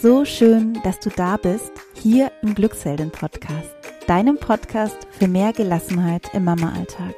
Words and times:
So 0.00 0.24
schön, 0.24 0.78
dass 0.84 1.00
du 1.00 1.10
da 1.10 1.36
bist, 1.36 1.72
hier 1.92 2.30
im 2.42 2.54
Glückshelden 2.54 3.10
Podcast, 3.10 3.74
deinem 4.06 4.38
Podcast 4.38 4.96
für 5.10 5.26
mehr 5.26 5.52
Gelassenheit 5.52 6.32
im 6.34 6.44
Mama-Alltag. 6.44 7.16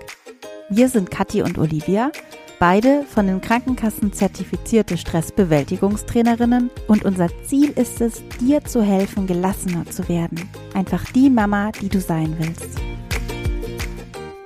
Wir 0.70 0.88
sind 0.88 1.10
Kathi 1.10 1.42
und 1.42 1.58
Olivia, 1.58 2.10
beide 2.58 3.04
von 3.04 3.26
den 3.26 3.42
Krankenkassen 3.42 4.14
zertifizierte 4.14 4.96
Stressbewältigungstrainerinnen 4.96 6.70
und 6.88 7.04
unser 7.04 7.28
Ziel 7.44 7.68
ist 7.72 8.00
es, 8.00 8.22
dir 8.40 8.64
zu 8.64 8.82
helfen, 8.82 9.26
gelassener 9.26 9.84
zu 9.84 10.08
werden. 10.08 10.48
Einfach 10.72 11.04
die 11.12 11.28
Mama, 11.28 11.72
die 11.82 11.90
du 11.90 12.00
sein 12.00 12.34
willst. 12.38 12.80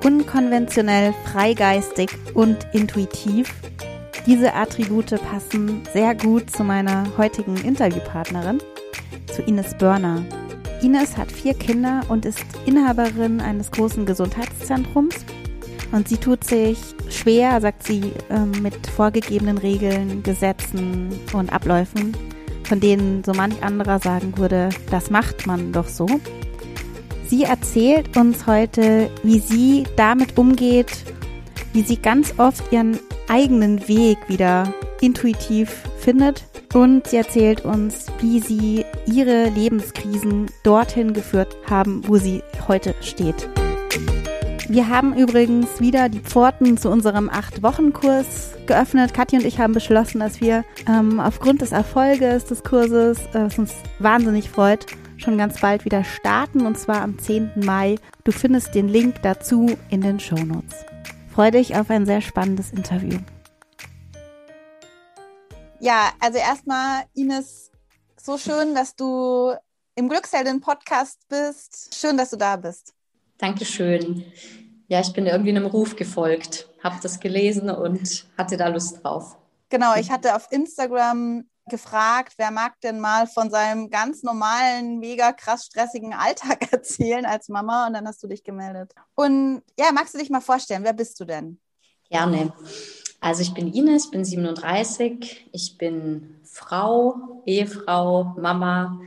Unkonventionell, 0.02 1.14
freigeistig 1.24 2.10
und 2.34 2.58
intuitiv 2.72 3.54
diese 4.26 4.54
Attribute 4.54 5.20
passen 5.30 5.82
sehr 5.92 6.14
gut 6.14 6.50
zu 6.50 6.64
meiner 6.64 7.04
heutigen 7.18 7.56
Interviewpartnerin, 7.56 8.58
zu 9.30 9.42
Ines 9.42 9.76
Börner. 9.76 10.24
Ines 10.82 11.16
hat 11.16 11.30
vier 11.30 11.54
Kinder 11.54 12.00
und 12.08 12.24
ist 12.24 12.44
Inhaberin 12.64 13.40
eines 13.40 13.70
großen 13.70 14.06
Gesundheitszentrums. 14.06 15.16
Und 15.92 16.08
sie 16.08 16.16
tut 16.16 16.42
sich 16.42 16.78
schwer, 17.10 17.60
sagt 17.60 17.86
sie, 17.86 18.12
ähm, 18.30 18.50
mit 18.62 18.86
vorgegebenen 18.86 19.58
Regeln, 19.58 20.22
Gesetzen 20.22 21.08
und 21.32 21.52
Abläufen, 21.52 22.16
von 22.64 22.80
denen 22.80 23.22
so 23.24 23.32
manch 23.32 23.62
anderer 23.62 23.98
sagen 23.98 24.36
würde, 24.38 24.70
das 24.90 25.10
macht 25.10 25.46
man 25.46 25.72
doch 25.72 25.86
so. 25.86 26.06
Sie 27.28 27.44
erzählt 27.44 28.16
uns 28.16 28.46
heute, 28.46 29.10
wie 29.22 29.38
sie 29.38 29.84
damit 29.96 30.38
umgeht, 30.38 31.04
wie 31.72 31.82
sie 31.82 31.96
ganz 31.96 32.34
oft 32.38 32.72
ihren 32.72 32.98
eigenen 33.28 33.86
Weg 33.88 34.18
wieder 34.28 34.72
intuitiv 35.00 35.82
findet. 35.98 36.44
Und 36.72 37.06
sie 37.06 37.16
erzählt 37.16 37.64
uns, 37.64 38.06
wie 38.20 38.40
sie 38.40 38.84
ihre 39.06 39.48
Lebenskrisen 39.50 40.46
dorthin 40.64 41.12
geführt 41.12 41.56
haben, 41.68 42.02
wo 42.06 42.16
sie 42.16 42.42
heute 42.66 42.94
steht. 43.00 43.48
Wir 44.68 44.88
haben 44.88 45.14
übrigens 45.14 45.80
wieder 45.80 46.08
die 46.08 46.20
Pforten 46.20 46.78
zu 46.78 46.88
unserem 46.88 47.28
Acht-Wochen-Kurs 47.28 48.54
geöffnet. 48.66 49.12
Kathi 49.12 49.36
und 49.36 49.44
ich 49.44 49.58
haben 49.58 49.74
beschlossen, 49.74 50.20
dass 50.20 50.40
wir 50.40 50.64
ähm, 50.88 51.20
aufgrund 51.20 51.60
des 51.60 51.72
Erfolges 51.72 52.46
des 52.46 52.64
Kurses, 52.64 53.18
äh, 53.34 53.44
was 53.44 53.58
uns 53.58 53.74
wahnsinnig 53.98 54.48
freut, 54.48 54.86
schon 55.18 55.36
ganz 55.36 55.60
bald 55.60 55.84
wieder 55.84 56.02
starten 56.02 56.66
und 56.66 56.78
zwar 56.78 57.02
am 57.02 57.18
10. 57.18 57.50
Mai. 57.64 57.96
Du 58.24 58.32
findest 58.32 58.74
den 58.74 58.88
Link 58.88 59.16
dazu 59.22 59.76
in 59.90 60.00
den 60.00 60.18
Show 60.18 60.36
Notes. 60.36 60.84
Freue 61.34 61.50
dich 61.50 61.74
auf 61.74 61.90
ein 61.90 62.06
sehr 62.06 62.20
spannendes 62.20 62.70
Interview. 62.70 63.18
Ja, 65.80 66.12
also 66.20 66.38
erstmal, 66.38 67.02
Ines, 67.12 67.72
so 68.16 68.38
schön, 68.38 68.76
dass 68.76 68.94
du 68.94 69.52
im 69.96 70.08
Glücksheldin-Podcast 70.08 71.26
bist. 71.28 71.92
Schön, 71.92 72.16
dass 72.16 72.30
du 72.30 72.36
da 72.36 72.54
bist. 72.54 72.94
Dankeschön. 73.38 74.24
Ja, 74.86 75.00
ich 75.00 75.12
bin 75.12 75.26
irgendwie 75.26 75.50
einem 75.50 75.66
Ruf 75.66 75.96
gefolgt, 75.96 76.68
habe 76.84 77.00
das 77.02 77.18
gelesen 77.18 77.68
und 77.68 78.26
hatte 78.38 78.56
da 78.56 78.68
Lust 78.68 79.02
drauf. 79.02 79.36
Genau, 79.70 79.96
ich 79.96 80.12
hatte 80.12 80.36
auf 80.36 80.46
Instagram 80.52 81.46
gefragt, 81.70 82.34
wer 82.36 82.50
mag 82.50 82.80
denn 82.80 83.00
mal 83.00 83.26
von 83.26 83.50
seinem 83.50 83.90
ganz 83.90 84.22
normalen, 84.22 84.98
mega 84.98 85.32
krass 85.32 85.66
stressigen 85.66 86.12
Alltag 86.12 86.68
erzählen 86.72 87.24
als 87.24 87.48
Mama 87.48 87.86
und 87.86 87.94
dann 87.94 88.06
hast 88.06 88.22
du 88.22 88.28
dich 88.28 88.44
gemeldet. 88.44 88.92
Und 89.14 89.62
ja, 89.78 89.92
magst 89.92 90.14
du 90.14 90.18
dich 90.18 90.30
mal 90.30 90.40
vorstellen, 90.40 90.84
wer 90.84 90.92
bist 90.92 91.18
du 91.20 91.24
denn? 91.24 91.58
Gerne. 92.10 92.52
Also 93.20 93.40
ich 93.40 93.54
bin 93.54 93.72
Ines, 93.72 94.10
bin 94.10 94.24
37, 94.24 95.48
ich 95.52 95.78
bin 95.78 96.40
Frau, 96.44 97.42
Ehefrau, 97.46 98.34
Mama 98.38 99.00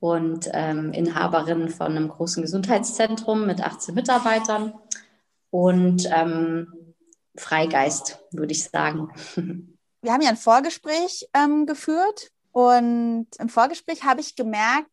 und 0.00 0.48
ähm, 0.52 0.92
Inhaberin 0.92 1.68
von 1.68 1.88
einem 1.88 2.08
großen 2.08 2.42
Gesundheitszentrum 2.42 3.46
mit 3.46 3.60
18 3.60 3.94
Mitarbeitern 3.94 4.72
und 5.50 6.08
ähm, 6.10 6.94
Freigeist, 7.36 8.20
würde 8.32 8.52
ich 8.52 8.64
sagen. 8.64 9.10
wir 10.02 10.12
haben 10.12 10.22
ja 10.22 10.30
ein 10.30 10.36
Vorgespräch 10.36 11.28
ähm, 11.34 11.66
geführt 11.66 12.30
und 12.52 13.26
im 13.38 13.48
Vorgespräch 13.48 14.04
habe 14.04 14.20
ich 14.20 14.36
gemerkt, 14.36 14.90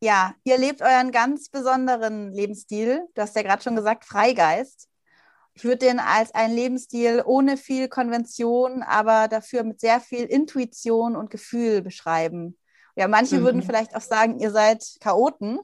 ja, 0.00 0.34
ihr 0.44 0.58
lebt 0.58 0.82
euren 0.82 1.10
ganz 1.10 1.48
besonderen 1.48 2.32
Lebensstil. 2.32 3.06
Du 3.14 3.22
hast 3.22 3.34
ja 3.34 3.42
gerade 3.42 3.62
schon 3.62 3.76
gesagt, 3.76 4.04
Freigeist. 4.04 4.88
Ich 5.54 5.64
würde 5.64 5.78
den 5.78 5.98
als 5.98 6.34
einen 6.34 6.54
Lebensstil 6.54 7.22
ohne 7.24 7.56
viel 7.56 7.88
Konvention, 7.88 8.82
aber 8.82 9.26
dafür 9.26 9.62
mit 9.62 9.80
sehr 9.80 10.00
viel 10.00 10.24
Intuition 10.24 11.16
und 11.16 11.30
Gefühl 11.30 11.80
beschreiben. 11.80 12.58
Ja, 12.94 13.08
manche 13.08 13.38
mhm. 13.38 13.44
würden 13.44 13.62
vielleicht 13.62 13.96
auch 13.96 14.02
sagen, 14.02 14.38
ihr 14.38 14.50
seid 14.50 14.84
Chaoten. 15.00 15.58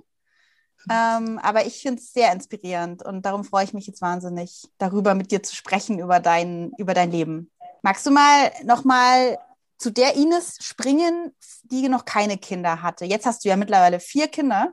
Ähm, 0.91 1.39
aber 1.39 1.67
ich 1.67 1.81
finde 1.81 2.01
es 2.01 2.13
sehr 2.13 2.33
inspirierend 2.33 3.05
und 3.05 3.25
darum 3.25 3.45
freue 3.45 3.65
ich 3.65 3.73
mich 3.73 3.87
jetzt 3.87 4.03
wahnsinnig, 4.03 4.69
darüber 4.79 5.15
mit 5.15 5.31
dir 5.31 5.41
zu 5.43 5.55
sprechen, 5.55 6.01
über 6.01 6.19
dein, 6.19 6.73
über 6.77 6.93
dein 6.93 7.13
Leben. 7.13 7.52
Magst 7.83 8.07
du 8.07 8.13
mal 8.13 8.53
nochmal 8.63 9.39
zu 9.77 9.91
der 9.91 10.15
Ines 10.15 10.57
springen, 10.61 11.35
die 11.65 11.89
noch 11.89 12.05
keine 12.05 12.39
Kinder 12.39 12.81
hatte? 12.81 13.05
Jetzt 13.05 13.27
hast 13.27 13.45
du 13.45 13.49
ja 13.49 13.57
mittlerweile 13.57 13.99
vier 13.99 14.29
Kinder. 14.29 14.73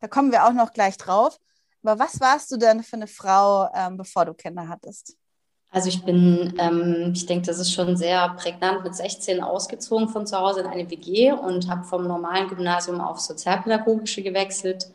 Da 0.00 0.08
kommen 0.08 0.30
wir 0.30 0.46
auch 0.46 0.52
noch 0.52 0.74
gleich 0.74 0.98
drauf. 0.98 1.38
Aber 1.82 1.98
was 1.98 2.20
warst 2.20 2.52
du 2.52 2.58
denn 2.58 2.82
für 2.82 2.96
eine 2.96 3.06
Frau, 3.06 3.70
ähm, 3.74 3.96
bevor 3.96 4.26
du 4.26 4.34
Kinder 4.34 4.68
hattest? 4.68 5.16
Also 5.70 5.88
ich 5.88 6.04
bin, 6.04 6.52
ähm, 6.58 7.12
ich 7.14 7.24
denke, 7.24 7.46
das 7.46 7.58
ist 7.58 7.72
schon 7.72 7.96
sehr 7.96 8.28
prägnant, 8.30 8.84
mit 8.84 8.94
16 8.94 9.40
ausgezogen 9.42 10.10
von 10.10 10.26
zu 10.26 10.36
Hause 10.36 10.60
in 10.60 10.66
eine 10.66 10.90
WG 10.90 11.32
und 11.32 11.70
habe 11.70 11.84
vom 11.84 12.06
normalen 12.06 12.48
Gymnasium 12.48 13.00
auf 13.00 13.20
Sozialpädagogische 13.20 14.22
gewechselt, 14.22 14.90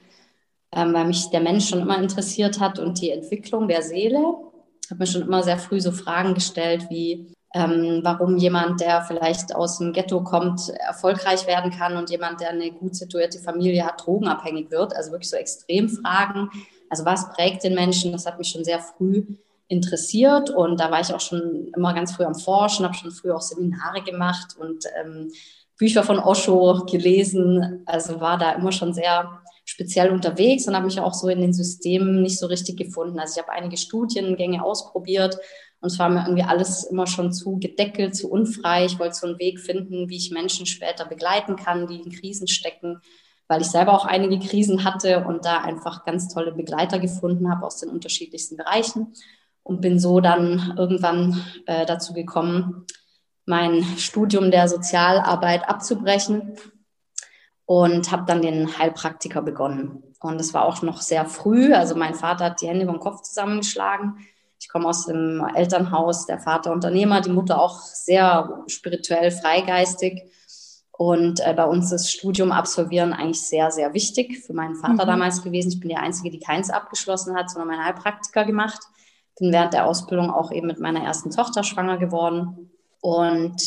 ähm, 0.71 0.93
weil 0.93 1.05
mich 1.05 1.31
der 1.31 1.39
Mensch 1.39 1.69
schon 1.69 1.79
immer 1.79 1.97
interessiert 1.97 2.59
hat 2.59 2.77
und 2.77 3.01
die 3.01 3.09
Entwicklung 3.09 3.67
der 3.67 3.81
Seele. 3.81 4.35
Ich 4.83 4.91
habe 4.91 4.99
mir 4.99 5.07
schon 5.07 5.23
immer 5.23 5.41
sehr 5.41 5.57
früh 5.57 5.79
so 5.79 5.91
Fragen 5.91 6.35
gestellt 6.35 6.87
wie, 6.89 7.33
ähm, 7.55 8.01
warum 8.03 8.35
jemand, 8.35 8.81
der 8.81 9.01
vielleicht 9.03 9.55
aus 9.55 9.77
dem 9.77 9.93
Ghetto 9.93 10.21
kommt, 10.21 10.67
erfolgreich 10.69 11.47
werden 11.47 11.71
kann 11.71 11.95
und 11.95 12.09
jemand, 12.09 12.41
der 12.41 12.49
eine 12.49 12.69
gut 12.69 12.95
situierte 12.95 13.39
Familie 13.39 13.85
hat, 13.85 14.05
drogenabhängig 14.05 14.71
wird. 14.71 14.93
Also 14.93 15.11
wirklich 15.11 15.29
so 15.29 15.37
Extremfragen. 15.37 16.49
Also 16.89 17.05
was 17.05 17.29
prägt 17.31 17.63
den 17.63 17.73
Menschen? 17.73 18.11
Das 18.11 18.25
hat 18.25 18.37
mich 18.37 18.49
schon 18.49 18.65
sehr 18.65 18.79
früh 18.79 19.23
interessiert 19.69 20.49
und 20.49 20.81
da 20.81 20.91
war 20.91 20.99
ich 20.99 21.13
auch 21.13 21.21
schon 21.21 21.71
immer 21.75 21.93
ganz 21.93 22.11
früh 22.11 22.25
am 22.25 22.35
Forschen, 22.35 22.85
habe 22.85 22.93
schon 22.93 23.11
früh 23.11 23.31
auch 23.31 23.41
Seminare 23.41 24.03
gemacht 24.03 24.57
und 24.59 24.83
ähm, 25.01 25.31
Bücher 25.77 26.03
von 26.03 26.19
Osho 26.19 26.85
gelesen. 26.85 27.83
Also 27.85 28.19
war 28.19 28.37
da 28.37 28.51
immer 28.51 28.73
schon 28.73 28.93
sehr 28.93 29.39
speziell 29.63 30.11
unterwegs 30.11 30.67
und 30.67 30.75
habe 30.75 30.85
mich 30.85 30.99
auch 30.99 31.13
so 31.13 31.29
in 31.29 31.39
den 31.39 31.53
Systemen 31.53 32.21
nicht 32.21 32.37
so 32.37 32.47
richtig 32.47 32.77
gefunden. 32.77 33.17
Also 33.17 33.39
ich 33.39 33.47
habe 33.47 33.53
einige 33.53 33.77
Studiengänge 33.77 34.63
ausprobiert 34.63 35.37
und 35.81 35.91
es 35.91 35.99
war 35.99 36.09
mir 36.09 36.23
irgendwie 36.23 36.43
alles 36.43 36.83
immer 36.85 37.05
schon 37.05 37.31
zu 37.31 37.59
gedeckelt, 37.59 38.15
zu 38.15 38.29
unfrei. 38.29 38.85
Ich 38.85 38.97
wollte 38.97 39.15
so 39.15 39.27
einen 39.27 39.39
Weg 39.39 39.59
finden, 39.59 40.09
wie 40.09 40.17
ich 40.17 40.31
Menschen 40.31 40.65
später 40.65 41.05
begleiten 41.05 41.55
kann, 41.55 41.87
die 41.87 42.01
in 42.01 42.11
Krisen 42.11 42.47
stecken, 42.47 43.01
weil 43.47 43.61
ich 43.61 43.67
selber 43.67 43.93
auch 43.93 44.05
einige 44.05 44.39
Krisen 44.39 44.83
hatte 44.83 45.25
und 45.25 45.45
da 45.45 45.61
einfach 45.61 46.03
ganz 46.05 46.33
tolle 46.33 46.53
Begleiter 46.53 46.99
gefunden 46.99 47.51
habe 47.51 47.65
aus 47.65 47.79
den 47.79 47.89
unterschiedlichsten 47.89 48.57
Bereichen 48.57 49.13
und 49.63 49.81
bin 49.81 49.99
so 49.99 50.21
dann 50.21 50.73
irgendwann 50.77 51.43
äh, 51.65 51.85
dazu 51.85 52.13
gekommen, 52.13 52.85
mein 53.45 53.83
Studium 53.97 54.49
der 54.49 54.67
Sozialarbeit 54.67 55.69
abzubrechen 55.69 56.55
und 57.65 58.11
habe 58.11 58.25
dann 58.25 58.41
den 58.41 58.77
Heilpraktiker 58.77 59.41
begonnen. 59.41 60.03
Und 60.19 60.39
das 60.39 60.53
war 60.55 60.65
auch 60.65 60.81
noch 60.81 61.01
sehr 61.01 61.25
früh. 61.25 61.73
Also 61.73 61.95
mein 61.95 62.15
Vater 62.15 62.45
hat 62.45 62.61
die 62.61 62.67
Hände 62.67 62.87
vom 62.87 62.99
Kopf 62.99 63.21
zusammengeschlagen 63.21 64.17
ich 64.59 64.69
komme 64.69 64.87
aus 64.87 65.05
dem 65.05 65.45
Elternhaus, 65.55 66.25
der 66.25 66.39
Vater 66.39 66.71
Unternehmer, 66.71 67.21
die 67.21 67.29
Mutter 67.29 67.61
auch 67.61 67.79
sehr 67.79 68.63
spirituell 68.67 69.31
freigeistig. 69.31 70.23
Und 70.91 71.45
äh, 71.45 71.53
bei 71.53 71.65
uns 71.65 71.91
ist 71.91 72.09
Studium 72.09 72.51
absolvieren 72.51 73.11
eigentlich 73.11 73.41
sehr, 73.41 73.69
sehr 73.69 73.93
wichtig. 73.93 74.39
Für 74.39 74.53
meinen 74.53 74.75
Vater 74.75 75.03
mhm. 75.03 75.09
damals 75.09 75.43
gewesen. 75.43 75.69
Ich 75.69 75.79
bin 75.79 75.89
die 75.89 75.97
Einzige, 75.97 76.29
die 76.29 76.39
keins 76.39 76.69
abgeschlossen 76.69 77.35
hat, 77.35 77.49
sondern 77.49 77.67
meinen 77.67 77.85
Heilpraktiker 77.85 78.45
gemacht. 78.45 78.79
Bin 79.37 79.51
während 79.51 79.73
der 79.73 79.85
Ausbildung 79.85 80.31
auch 80.31 80.51
eben 80.51 80.67
mit 80.67 80.79
meiner 80.79 81.03
ersten 81.03 81.31
Tochter 81.31 81.63
schwanger 81.63 81.97
geworden 81.97 82.71
und 83.01 83.61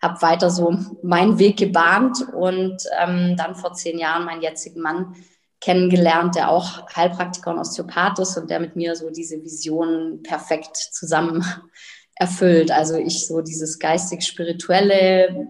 habe 0.00 0.22
weiter 0.22 0.50
so 0.50 0.76
meinen 1.02 1.38
Weg 1.38 1.58
gebahnt 1.58 2.26
und 2.34 2.82
ähm, 2.98 3.36
dann 3.36 3.54
vor 3.54 3.74
zehn 3.74 3.98
Jahren 3.98 4.24
meinen 4.24 4.42
jetzigen 4.42 4.80
Mann 4.80 5.14
kennengelernt, 5.62 6.34
der 6.34 6.50
auch 6.50 6.86
Heilpraktiker 6.94 7.52
und 7.52 7.58
Osteopath 7.58 8.18
ist 8.18 8.36
und 8.36 8.50
der 8.50 8.60
mit 8.60 8.76
mir 8.76 8.96
so 8.96 9.10
diese 9.10 9.42
Vision 9.42 10.22
perfekt 10.22 10.76
zusammen 10.76 11.44
erfüllt. 12.16 12.70
Also 12.70 12.96
ich 12.96 13.26
so 13.26 13.40
dieses 13.40 13.78
geistig-spirituelle, 13.78 15.46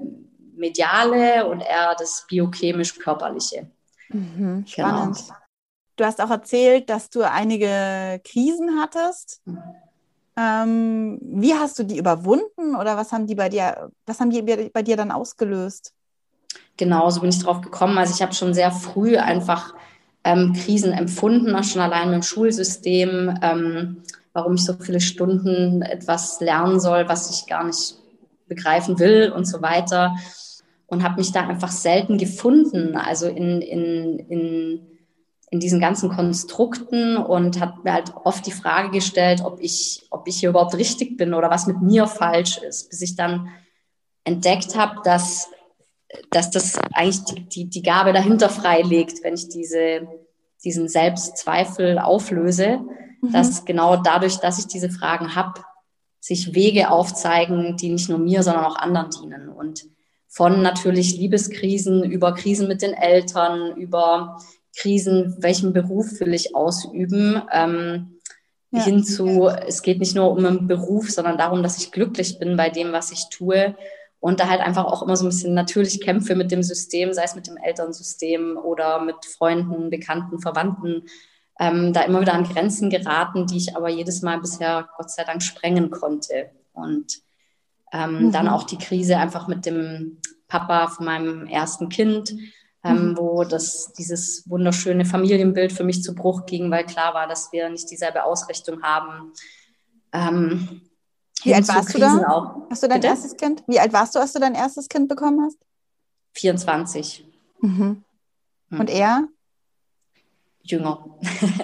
mediale 0.55 1.49
und 1.49 1.63
er 1.63 1.97
das 1.99 2.27
biochemisch-körperliche. 2.29 3.71
Mhm, 4.11 4.65
spannend. 4.67 5.17
Genau. 5.17 5.37
Du 5.97 6.05
hast 6.05 6.21
auch 6.21 6.31
erzählt, 6.31 6.91
dass 6.91 7.11
du 7.11 7.23
einige 7.23 8.21
Krisen 8.25 8.79
hattest. 8.81 9.41
Mhm. 9.47 9.63
Ähm, 10.37 11.19
wie 11.23 11.55
hast 11.55 11.79
du 11.79 11.85
die 11.85 11.99
überwunden 11.99 12.77
oder 12.77 12.97
was 12.97 13.13
haben 13.13 13.27
die 13.27 13.35
bei 13.35 13.49
dir, 13.49 13.91
was 14.07 14.21
haben 14.21 14.31
die 14.31 14.43
bei 14.43 14.83
dir 14.83 14.97
dann 14.97 15.11
ausgelöst? 15.11 15.93
genau, 16.77 17.11
so 17.11 17.21
bin 17.21 17.31
ich 17.31 17.39
drauf 17.39 17.61
gekommen. 17.61 17.99
Also 17.99 18.15
ich 18.15 18.23
habe 18.23 18.35
schon 18.35 18.55
sehr 18.55 18.71
früh 18.71 19.17
einfach 19.17 19.75
ähm, 20.25 20.53
Krisen 20.53 20.93
empfunden, 20.93 21.63
schon 21.65 21.83
allein 21.83 22.13
dem 22.13 22.23
Schulsystem, 22.23 23.39
ähm, 23.43 24.03
warum 24.33 24.55
ich 24.55 24.65
so 24.65 24.75
viele 24.75 25.01
Stunden 25.01 25.83
etwas 25.83 26.41
lernen 26.41 26.81
soll, 26.81 27.09
was 27.09 27.31
ich 27.31 27.47
gar 27.49 27.65
nicht 27.65 27.97
begreifen 28.47 28.99
will 28.99 29.33
und 29.35 29.47
so 29.47 29.63
weiter. 29.63 30.15
Und 30.87 31.03
habe 31.03 31.17
mich 31.17 31.33
da 31.33 31.47
einfach 31.49 31.71
selten 31.71 32.19
gefunden, 32.19 32.97
also 32.97 33.27
in, 33.27 33.63
in, 33.63 34.19
in, 34.29 34.87
in 35.51 35.61
diesen 35.61 35.81
ganzen 35.81 36.11
Konstrukten 36.11 37.17
und 37.17 37.61
habe 37.61 37.81
mir 37.83 37.95
halt 37.95 38.13
oft 38.25 38.47
die 38.47 38.53
Frage 38.53 38.91
gestellt, 38.91 39.41
ob 39.43 39.59
ich, 39.61 40.07
ob 40.11 40.29
ich 40.29 40.37
hier 40.39 40.51
überhaupt 40.51 40.75
richtig 40.75 41.17
bin 41.17 41.33
oder 41.33 41.51
was 41.51 41.67
mit 41.67 41.81
mir 41.81 42.07
falsch 42.07 42.59
ist, 42.59 42.91
bis 42.91 43.01
ich 43.01 43.17
dann 43.17 43.49
entdeckt 44.25 44.77
habe, 44.77 44.97
dass, 45.03 45.49
dass 46.31 46.51
das 46.51 46.79
eigentlich 46.93 47.25
die, 47.25 47.49
die, 47.49 47.65
die 47.67 47.83
Gabe 47.83 48.13
dahinter 48.13 48.49
freilegt, 48.49 49.23
wenn 49.23 49.35
ich 49.35 49.49
diese, 49.49 50.07
diesen 50.65 50.89
Selbstzweifel 50.89 51.99
auflöse, 51.99 52.81
mhm. 53.21 53.33
dass 53.33 53.65
genau 53.65 53.97
dadurch, 53.97 54.39
dass 54.39 54.59
ich 54.59 54.67
diese 54.67 54.91
Fragen 54.91 55.35
habe, 55.35 55.63
sich 56.21 56.55
Wege 56.55 56.91
aufzeigen, 56.91 57.77
die 57.77 57.91
nicht 57.91 58.09
nur 58.09 58.19
mir, 58.19 58.43
sondern 58.43 58.65
auch 58.65 58.77
anderen 58.77 59.11
dienen. 59.11 59.49
Und 59.49 59.85
von 60.29 60.63
natürlich 60.63 61.17
Liebeskrisen 61.17 62.05
über 62.05 62.35
Krisen 62.35 62.69
mit 62.69 62.81
den 62.81 62.95
Eltern, 62.95 63.77
über 63.77 64.39
Krisen, 64.77 65.37
welchen 65.39 65.73
Beruf 65.73 66.21
will 66.21 66.33
ich 66.33 66.55
ausüben, 66.55 67.43
ähm, 67.53 68.21
ja. 68.71 68.85
hin 68.85 69.05
zu, 69.05 69.49
es 69.49 69.83
geht 69.83 69.99
nicht 69.99 70.15
nur 70.15 70.31
um 70.31 70.45
einen 70.45 70.67
Beruf, 70.67 71.11
sondern 71.11 71.37
darum, 71.37 71.63
dass 71.63 71.79
ich 71.79 71.93
glücklich 71.93 72.39
bin 72.39 72.57
bei 72.57 72.71
dem, 72.71 72.93
was 72.93 73.13
ich 73.13 73.29
tue 73.29 73.75
und 74.23 74.39
da 74.39 74.49
halt 74.49 74.61
einfach 74.61 74.85
auch 74.85 75.03
immer 75.03 75.17
so 75.17 75.25
ein 75.25 75.31
bisschen 75.31 75.53
natürlich 75.53 76.01
kämpfe 76.01 76.37
mit 76.37 76.53
dem 76.53 76.63
System, 76.63 77.13
sei 77.13 77.25
es 77.25 77.35
mit 77.35 77.49
dem 77.49 77.57
Elternsystem 77.57 78.57
oder 78.57 79.05
mit 79.05 79.17
Freunden, 79.25 79.91
Bekannten, 79.91 80.39
Verwandten, 80.39 81.07
ähm, 81.59 81.93
da 81.93 82.03
immer 82.03 82.21
wieder 82.21 82.35
an 82.35 82.45
Grenzen 82.45 82.89
geraten, 82.89 83.49
die 83.49 83.57
ich 83.57 83.77
aber 83.77 83.89
jedes 83.89 84.23
Mal 84.23 84.39
bisher 84.39 84.89
Gott 84.97 85.11
sei 85.11 85.25
Dank 85.25 85.43
sprengen 85.43 85.91
konnte. 85.91 86.53
Und 86.73 87.19
ähm, 87.93 88.27
mhm. 88.27 88.33
dann 88.33 88.47
auch 88.47 88.63
die 88.63 88.79
Krise 88.79 89.17
einfach 89.17 89.49
mit 89.49 89.67
dem 89.67 90.19
Papa 90.47 90.87
von 90.87 91.05
meinem 91.05 91.49
ersten 91.49 91.89
Kind, 91.89 92.33
ähm, 92.85 93.09
mhm. 93.09 93.19
wo 93.19 93.43
das, 93.43 93.93
dieses 93.93 94.49
wunderschöne 94.49 95.05
Familienbild 95.05 95.73
für 95.73 95.83
mich 95.83 96.01
zu 96.01 96.15
Bruch 96.15 96.47
ging, 96.47 96.71
weil 96.71 96.87
klar 96.87 97.13
war, 97.15 97.27
dass 97.27 97.51
wir 97.51 97.69
nicht 97.69 97.91
dieselbe 97.91 98.23
Ausrichtung 98.23 98.85
haben. 98.85 99.33
Ähm, 100.13 100.83
wie 101.45 101.55
alt 101.55 101.69
warst 101.69 101.95
du 101.95 101.99
da? 101.99 102.29
Auch. 102.29 102.71
Hast 102.71 102.83
du 102.83 102.89
dein 102.89 103.01
Bitte? 103.01 103.13
erstes 103.13 103.37
Kind? 103.37 103.63
Wie 103.67 103.81
alt 103.81 103.93
warst 103.93 104.15
du, 104.15 104.19
als 104.19 104.33
du 104.33 104.41
dein 104.41 104.55
erstes 104.55 104.89
Kind 104.89 105.09
bekommen 105.09 105.45
hast? 105.45 105.59
24. 106.35 107.27
Mhm. 107.61 108.05
Hm. 108.69 108.81
Und 108.81 108.91
er? 108.91 109.29
Jünger. 110.63 111.05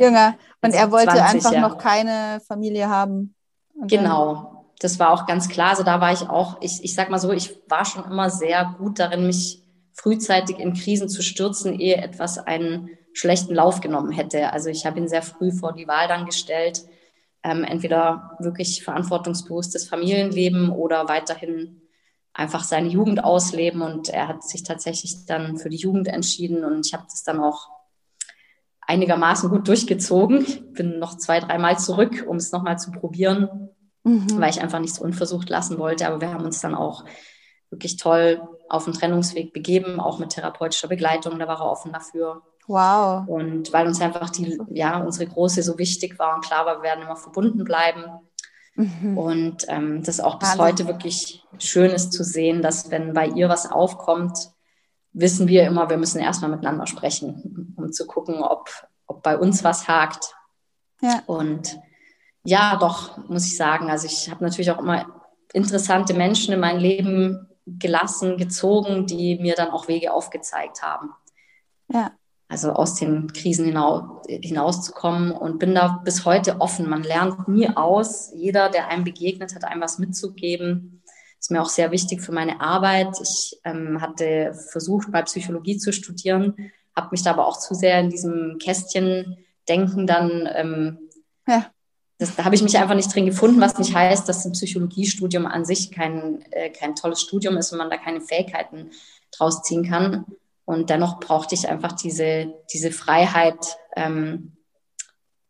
Jünger. 0.01 0.37
Und 0.61 0.75
er 0.75 0.91
wollte 0.91 1.13
20, 1.13 1.35
einfach 1.35 1.53
ja. 1.53 1.61
noch 1.61 1.79
keine 1.79 2.41
Familie 2.47 2.89
haben. 2.89 3.35
Und 3.75 3.91
genau. 3.91 4.67
Das 4.81 4.99
war 4.99 5.13
auch 5.13 5.27
ganz 5.27 5.49
klar. 5.49 5.71
Also 5.71 5.83
da 5.83 6.01
war 6.01 6.13
ich 6.13 6.29
auch, 6.29 6.59
ich, 6.61 6.83
ich 6.85 6.95
sag 6.95 7.11
mal 7.11 7.19
so, 7.19 7.33
ich 7.33 7.63
war 7.69 7.85
schon 7.85 8.05
immer 8.05 8.31
sehr 8.31 8.75
gut 8.79 8.99
darin, 8.99 9.27
mich 9.27 9.63
frühzeitig 9.93 10.59
in 10.59 10.75
Krisen 10.75 11.09
zu 11.09 11.23
stürzen, 11.23 11.79
ehe 11.79 11.97
etwas 11.97 12.39
einen 12.39 12.91
schlechten 13.13 13.55
Lauf 13.55 13.81
genommen 13.81 14.13
hätte. 14.13 14.53
Also 14.53 14.69
ich 14.69 14.87
habe 14.87 14.99
ihn 14.99 15.09
sehr 15.09 15.23
früh 15.23 15.51
vor 15.51 15.73
die 15.73 15.89
Wahl 15.89 16.07
dann 16.07 16.27
gestellt 16.27 16.85
ähm, 17.43 17.65
entweder 17.65 18.37
wirklich 18.39 18.83
verantwortungsbewusstes 18.85 19.89
Familienleben 19.89 20.71
oder 20.71 21.09
weiterhin 21.09 21.83
einfach 22.33 22.63
seine 22.63 22.89
Jugend 22.89 23.23
ausleben. 23.23 23.83
Und 23.83 24.09
er 24.09 24.29
hat 24.29 24.45
sich 24.45 24.63
tatsächlich 24.63 25.27
dann 25.27 25.59
für 25.59 25.69
die 25.69 25.77
Jugend 25.77 26.09
entschieden 26.09 26.65
und 26.65 26.87
ich 26.87 26.95
habe 26.95 27.05
das 27.11 27.23
dann 27.25 27.41
auch 27.41 27.69
einigermaßen 28.81 29.51
gut 29.51 29.69
durchgezogen. 29.69 30.43
Ich 30.43 30.73
bin 30.73 30.99
noch 30.99 31.17
zwei, 31.17 31.41
dreimal 31.41 31.79
zurück, 31.79 32.25
um 32.27 32.37
es 32.37 32.53
nochmal 32.53 32.79
zu 32.79 32.91
probieren, 32.91 33.71
mhm. 34.03 34.41
weil 34.41 34.51
ich 34.51 34.63
einfach 34.63 34.81
nichts 34.81 34.99
unversucht 34.99 35.51
lassen 35.51 35.79
wollte. 35.79 36.07
Aber 36.07 36.21
wir 36.21 36.33
haben 36.33 36.45
uns 36.45 36.61
dann 36.61 36.75
auch 36.75 37.05
wirklich 37.71 37.99
toll 37.99 38.41
auf 38.69 38.85
den 38.85 38.95
Trennungsweg 38.95 39.53
begeben, 39.53 40.01
auch 40.01 40.19
mit 40.19 40.31
therapeutischer 40.31 40.89
Begleitung. 40.89 41.39
Da 41.39 41.47
war 41.47 41.61
er 41.61 41.71
offen 41.71 41.93
dafür. 41.93 42.43
Wow. 42.69 43.27
Und 43.27 43.73
weil 43.73 43.87
uns 43.87 44.01
einfach 44.01 44.29
die, 44.29 44.59
ja, 44.69 44.99
unsere 44.99 45.27
Große 45.27 45.63
so 45.63 45.79
wichtig 45.79 46.19
war 46.19 46.35
und 46.35 46.45
klar 46.45 46.67
war, 46.67 46.77
wir 46.77 46.83
werden 46.83 47.03
immer 47.03 47.17
verbunden 47.17 47.65
bleiben. 47.65 48.05
Mhm. 48.75 49.17
Und 49.17 49.65
ähm, 49.69 50.03
das 50.03 50.21
auch 50.21 50.39
bis 50.39 50.51
Wahnsinn. 50.51 50.65
heute 50.65 50.87
wirklich 50.87 51.43
schön 51.59 51.91
ist 51.91 52.13
zu 52.13 52.23
sehen, 52.23 52.61
dass 52.61 52.91
wenn 52.91 53.15
bei 53.15 53.27
ihr 53.27 53.49
was 53.49 53.73
aufkommt, 53.73 54.51
wissen 55.15 55.49
wir 55.49 55.67
immer, 55.67 55.89
wir 55.89 55.97
müssen 55.97 56.21
erstmal 56.21 56.51
miteinander 56.51 56.87
sprechen, 56.87 57.75
um 57.77 57.91
zu 57.91 58.07
gucken, 58.07 58.43
ob, 58.43 58.69
ob 59.07 59.23
bei 59.23 59.39
uns 59.39 59.65
was 59.65 59.89
hakt. 59.89 60.35
Ja. 61.01 61.23
Und 61.27 61.81
ja, 62.45 62.77
doch, 62.77 63.17
muss 63.29 63.47
ich 63.47 63.57
sagen. 63.57 63.91
Also 63.91 64.07
ich 64.07 64.31
habe 64.31 64.45
natürlich 64.45 64.71
auch 64.71 64.79
immer 64.79 65.07
interessante 65.55 66.13
Menschen 66.13 66.53
in 66.53 66.61
mein 66.61 66.79
Leben 66.79 67.49
gelassen, 67.65 68.37
gezogen, 68.37 69.07
die 69.07 69.39
mir 69.39 69.55
dann 69.55 69.71
auch 69.71 69.89
Wege 69.89 70.13
aufgezeigt 70.13 70.83
haben. 70.83 71.15
Ja 71.91 72.13
also 72.49 72.73
aus 72.73 72.95
den 72.95 73.33
Krisen 73.33 73.67
hinaus, 73.67 74.27
hinauszukommen 74.27 75.33
und 75.33 75.59
bin 75.59 75.75
da 75.75 76.01
bis 76.05 76.25
heute 76.25 76.61
offen. 76.61 76.89
Man 76.89 77.03
lernt 77.03 77.47
nie 77.47 77.69
aus. 77.69 78.33
Jeder, 78.35 78.71
der 78.71 78.89
einem 78.89 79.05
begegnet, 79.05 79.55
hat 79.55 79.65
einem 79.65 79.83
was 79.83 79.99
mitzugeben. 79.99 81.03
Ist 81.39 81.51
mir 81.51 81.63
auch 81.63 81.69
sehr 81.69 81.91
wichtig 81.91 82.23
für 82.23 82.33
meine 82.33 82.61
Arbeit. 82.61 83.15
Ich 83.23 83.61
ähm, 83.65 84.01
hatte 84.01 84.55
versucht, 84.71 85.09
mal 85.11 85.25
Psychologie 85.25 85.77
zu 85.77 85.93
studieren, 85.93 86.55
habe 86.97 87.09
mich 87.13 87.23
da 87.23 87.31
aber 87.31 87.47
auch 87.47 87.59
zu 87.59 87.75
sehr 87.75 88.01
in 88.01 88.11
diesem 88.11 88.59
Kästchen 88.59 89.37
denken 89.69 90.07
dann, 90.07 90.49
ähm, 90.53 90.99
ja. 91.47 91.67
das, 92.17 92.35
da 92.35 92.45
habe 92.45 92.55
ich 92.55 92.63
mich 92.63 92.79
einfach 92.79 92.95
nicht 92.95 93.15
drin 93.15 93.27
gefunden, 93.27 93.61
was 93.61 93.79
nicht 93.79 93.95
heißt, 93.95 94.29
dass 94.29 94.45
ein 94.47 94.53
Psychologiestudium 94.53 95.47
an 95.47 95.65
sich 95.65 95.93
kein, 95.93 96.43
äh, 96.51 96.71
kein 96.71 96.97
tolles 96.97 97.21
Studium 97.21 97.59
ist 97.59 97.71
und 97.73 97.79
man 97.79 97.91
da 97.91 97.99
keine 97.99 98.23
Fähigkeiten 98.23 98.91
draus 99.31 99.63
ziehen 99.63 99.89
kann. 99.89 100.25
Und 100.69 100.91
dennoch 100.91 101.19
brauchte 101.19 101.55
ich 101.55 101.67
einfach 101.67 101.93
diese, 101.93 102.53
diese 102.71 102.91
Freiheit, 102.91 103.79
ähm, 103.97 104.59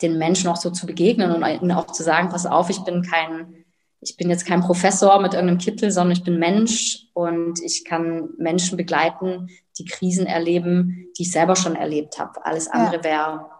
den 0.01 0.17
Menschen 0.17 0.49
auch 0.49 0.57
so 0.57 0.71
zu 0.71 0.87
begegnen 0.87 1.33
und 1.33 1.45
ihnen 1.45 1.73
auch 1.73 1.89
zu 1.89 2.05
sagen, 2.05 2.29
pass 2.29 2.47
auf, 2.47 2.71
ich 2.71 2.79
bin 2.85 3.03
kein, 3.03 3.65
ich 4.01 4.17
bin 4.17 4.31
jetzt 4.31 4.47
kein 4.47 4.61
Professor 4.61 5.21
mit 5.21 5.35
irgendeinem 5.35 5.59
Kittel, 5.59 5.91
sondern 5.91 6.17
ich 6.17 6.23
bin 6.23 6.39
Mensch 6.39 7.09
und 7.15 7.61
ich 7.65 7.85
kann 7.85 8.29
Menschen 8.39 8.77
begleiten, 8.77 9.49
die 9.77 9.87
Krisen 9.87 10.27
erleben, 10.27 11.09
die 11.19 11.23
ich 11.23 11.33
selber 11.33 11.57
schon 11.57 11.75
erlebt 11.75 12.21
habe. 12.21 12.47
Alles 12.47 12.69
andere 12.69 12.99
ja. 12.99 13.03
wäre 13.03 13.51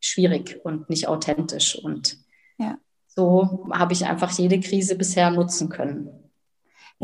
schwierig 0.00 0.58
und 0.64 0.88
nicht 0.88 1.06
authentisch. 1.06 1.78
Und 1.84 2.16
ja. 2.56 2.78
so 3.08 3.68
habe 3.74 3.92
ich 3.92 4.06
einfach 4.06 4.30
jede 4.30 4.58
Krise 4.58 4.96
bisher 4.96 5.30
nutzen 5.30 5.68
können. 5.68 6.23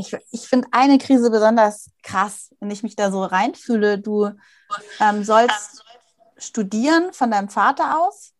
Ich, 0.00 0.16
ich 0.30 0.48
finde 0.48 0.68
eine 0.72 0.98
Krise 0.98 1.30
besonders 1.30 1.90
krass, 2.02 2.54
wenn 2.60 2.70
ich 2.70 2.82
mich 2.82 2.96
da 2.96 3.10
so 3.10 3.22
reinfühle. 3.22 3.98
Du 3.98 4.30
ähm, 4.98 5.24
sollst 5.24 5.84
studieren 6.36 7.12
von 7.12 7.30
deinem 7.30 7.48
Vater 7.48 8.00
aus. 8.00 8.32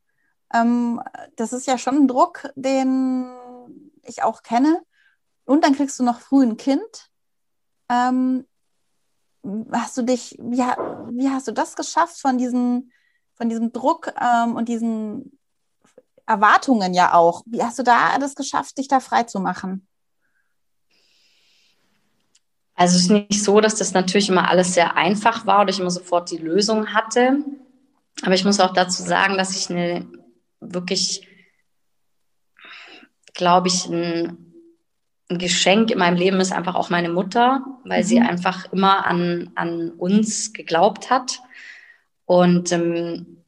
Ähm, 0.52 1.00
das 1.36 1.52
ist 1.52 1.66
ja 1.66 1.78
schon 1.78 1.96
ein 1.96 2.08
Druck, 2.08 2.50
den 2.56 3.30
ich 4.02 4.22
auch 4.22 4.42
kenne. 4.42 4.82
Und 5.44 5.64
dann 5.64 5.74
kriegst 5.74 5.98
du 5.98 6.04
noch 6.04 6.20
früh 6.20 6.42
ein 6.42 6.56
Kind. 6.56 7.10
Ähm, 7.88 8.46
hast 9.72 9.96
du 9.96 10.02
dich, 10.02 10.36
wie, 10.40 10.58
wie, 10.58 11.30
hast 11.30 11.48
du 11.48 11.52
das 11.52 11.76
geschafft 11.76 12.20
von, 12.20 12.38
diesen, 12.38 12.92
von 13.34 13.48
diesem 13.48 13.72
Druck 13.72 14.12
ähm, 14.20 14.56
und 14.56 14.68
diesen 14.68 15.38
Erwartungen 16.26 16.94
ja 16.94 17.14
auch? 17.14 17.42
Wie 17.46 17.62
hast 17.62 17.78
du 17.78 17.82
da 17.82 18.18
das 18.18 18.34
geschafft, 18.34 18.78
dich 18.78 18.88
da 18.88 19.00
frei 19.00 19.24
zu 19.24 19.40
machen? 19.40 19.88
Also 22.80 22.96
es 22.96 23.02
ist 23.02 23.10
nicht 23.10 23.44
so, 23.44 23.60
dass 23.60 23.74
das 23.74 23.92
natürlich 23.92 24.30
immer 24.30 24.48
alles 24.48 24.72
sehr 24.72 24.96
einfach 24.96 25.44
war 25.44 25.60
oder 25.60 25.68
ich 25.68 25.78
immer 25.78 25.90
sofort 25.90 26.30
die 26.30 26.38
Lösung 26.38 26.94
hatte. 26.94 27.44
Aber 28.22 28.32
ich 28.32 28.46
muss 28.46 28.58
auch 28.58 28.72
dazu 28.72 29.02
sagen, 29.02 29.36
dass 29.36 29.54
ich 29.54 29.68
eine 29.68 30.06
wirklich, 30.60 31.28
glaube 33.34 33.68
ich, 33.68 33.84
ein, 33.84 34.54
ein 35.28 35.36
Geschenk 35.36 35.90
in 35.90 35.98
meinem 35.98 36.16
Leben 36.16 36.40
ist 36.40 36.52
einfach 36.52 36.74
auch 36.74 36.88
meine 36.88 37.10
Mutter, 37.10 37.66
weil 37.84 38.00
mhm. 38.00 38.06
sie 38.06 38.20
einfach 38.20 38.72
immer 38.72 39.06
an, 39.06 39.50
an 39.56 39.90
uns 39.90 40.54
geglaubt 40.54 41.10
hat. 41.10 41.38
Und 42.24 42.72
ähm, 42.72 43.44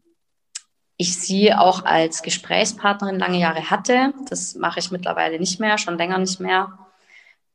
ich 0.99 1.17
sie 1.17 1.55
auch 1.55 1.87
als 1.87 2.23
Gesprächspartnerin 2.23 3.19
lange 3.19 3.39
Jahre 3.39 3.71
hatte. 3.71 4.13
Das 4.29 4.57
mache 4.57 4.79
ich 4.79 4.91
mittlerweile 4.91 5.39
nicht 5.39 5.59
mehr, 5.59 5.79
schon 5.79 5.97
länger 5.97 6.19
nicht 6.19 6.39
mehr. 6.39 6.79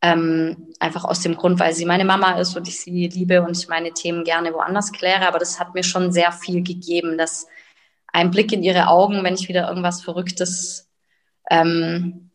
Ähm, 0.01 0.73
einfach 0.79 1.05
aus 1.05 1.21
dem 1.21 1.35
Grund, 1.35 1.59
weil 1.59 1.73
sie 1.73 1.85
meine 1.85 2.05
Mama 2.05 2.39
ist 2.39 2.55
und 2.55 2.67
ich 2.67 2.79
sie 2.79 3.07
liebe 3.07 3.41
und 3.41 3.57
ich 3.57 3.67
meine 3.67 3.91
Themen 3.91 4.23
gerne 4.23 4.53
woanders 4.53 4.91
kläre. 4.91 5.27
Aber 5.27 5.39
das 5.39 5.59
hat 5.59 5.73
mir 5.73 5.83
schon 5.83 6.11
sehr 6.11 6.31
viel 6.31 6.63
gegeben, 6.63 7.17
dass 7.17 7.47
ein 8.13 8.31
Blick 8.31 8.51
in 8.51 8.63
ihre 8.63 8.87
Augen, 8.87 9.23
wenn 9.23 9.33
ich 9.33 9.47
wieder 9.47 9.67
irgendwas 9.67 10.03
Verrücktes 10.03 10.89
ähm, 11.49 12.31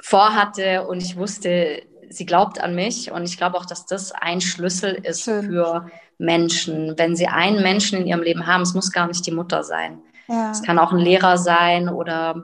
vorhatte 0.00 0.86
und 0.86 1.02
ich 1.02 1.16
wusste, 1.16 1.82
sie 2.10 2.26
glaubt 2.26 2.60
an 2.60 2.74
mich 2.74 3.10
und 3.10 3.24
ich 3.24 3.36
glaube 3.36 3.56
auch, 3.56 3.66
dass 3.66 3.86
das 3.86 4.12
ein 4.12 4.40
Schlüssel 4.40 4.94
ist 4.94 5.22
Schön. 5.22 5.46
für 5.46 5.90
Menschen. 6.18 6.94
Wenn 6.96 7.16
sie 7.16 7.28
einen 7.28 7.62
Menschen 7.62 7.98
in 7.98 8.06
ihrem 8.06 8.22
Leben 8.22 8.46
haben, 8.46 8.62
es 8.62 8.74
muss 8.74 8.92
gar 8.92 9.06
nicht 9.06 9.26
die 9.26 9.30
Mutter 9.30 9.62
sein. 9.62 10.00
Ja. 10.28 10.50
Es 10.50 10.62
kann 10.62 10.78
auch 10.78 10.92
ein 10.92 10.98
Lehrer 10.98 11.38
sein 11.38 11.88
oder 11.88 12.42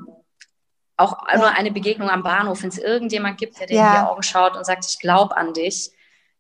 auch 0.96 1.16
ja. 1.28 1.38
nur 1.38 1.48
eine 1.48 1.72
Begegnung 1.72 2.08
am 2.08 2.22
Bahnhof, 2.22 2.62
wenn 2.62 2.68
es 2.68 2.78
irgendjemand 2.78 3.38
gibt, 3.38 3.58
der 3.58 3.66
dir 3.66 3.76
ja. 3.76 3.86
in 3.86 3.92
die 3.92 4.10
Augen 4.10 4.22
schaut 4.22 4.56
und 4.56 4.64
sagt, 4.64 4.86
ich 4.86 4.98
glaube 4.98 5.36
an 5.36 5.52
dich, 5.52 5.90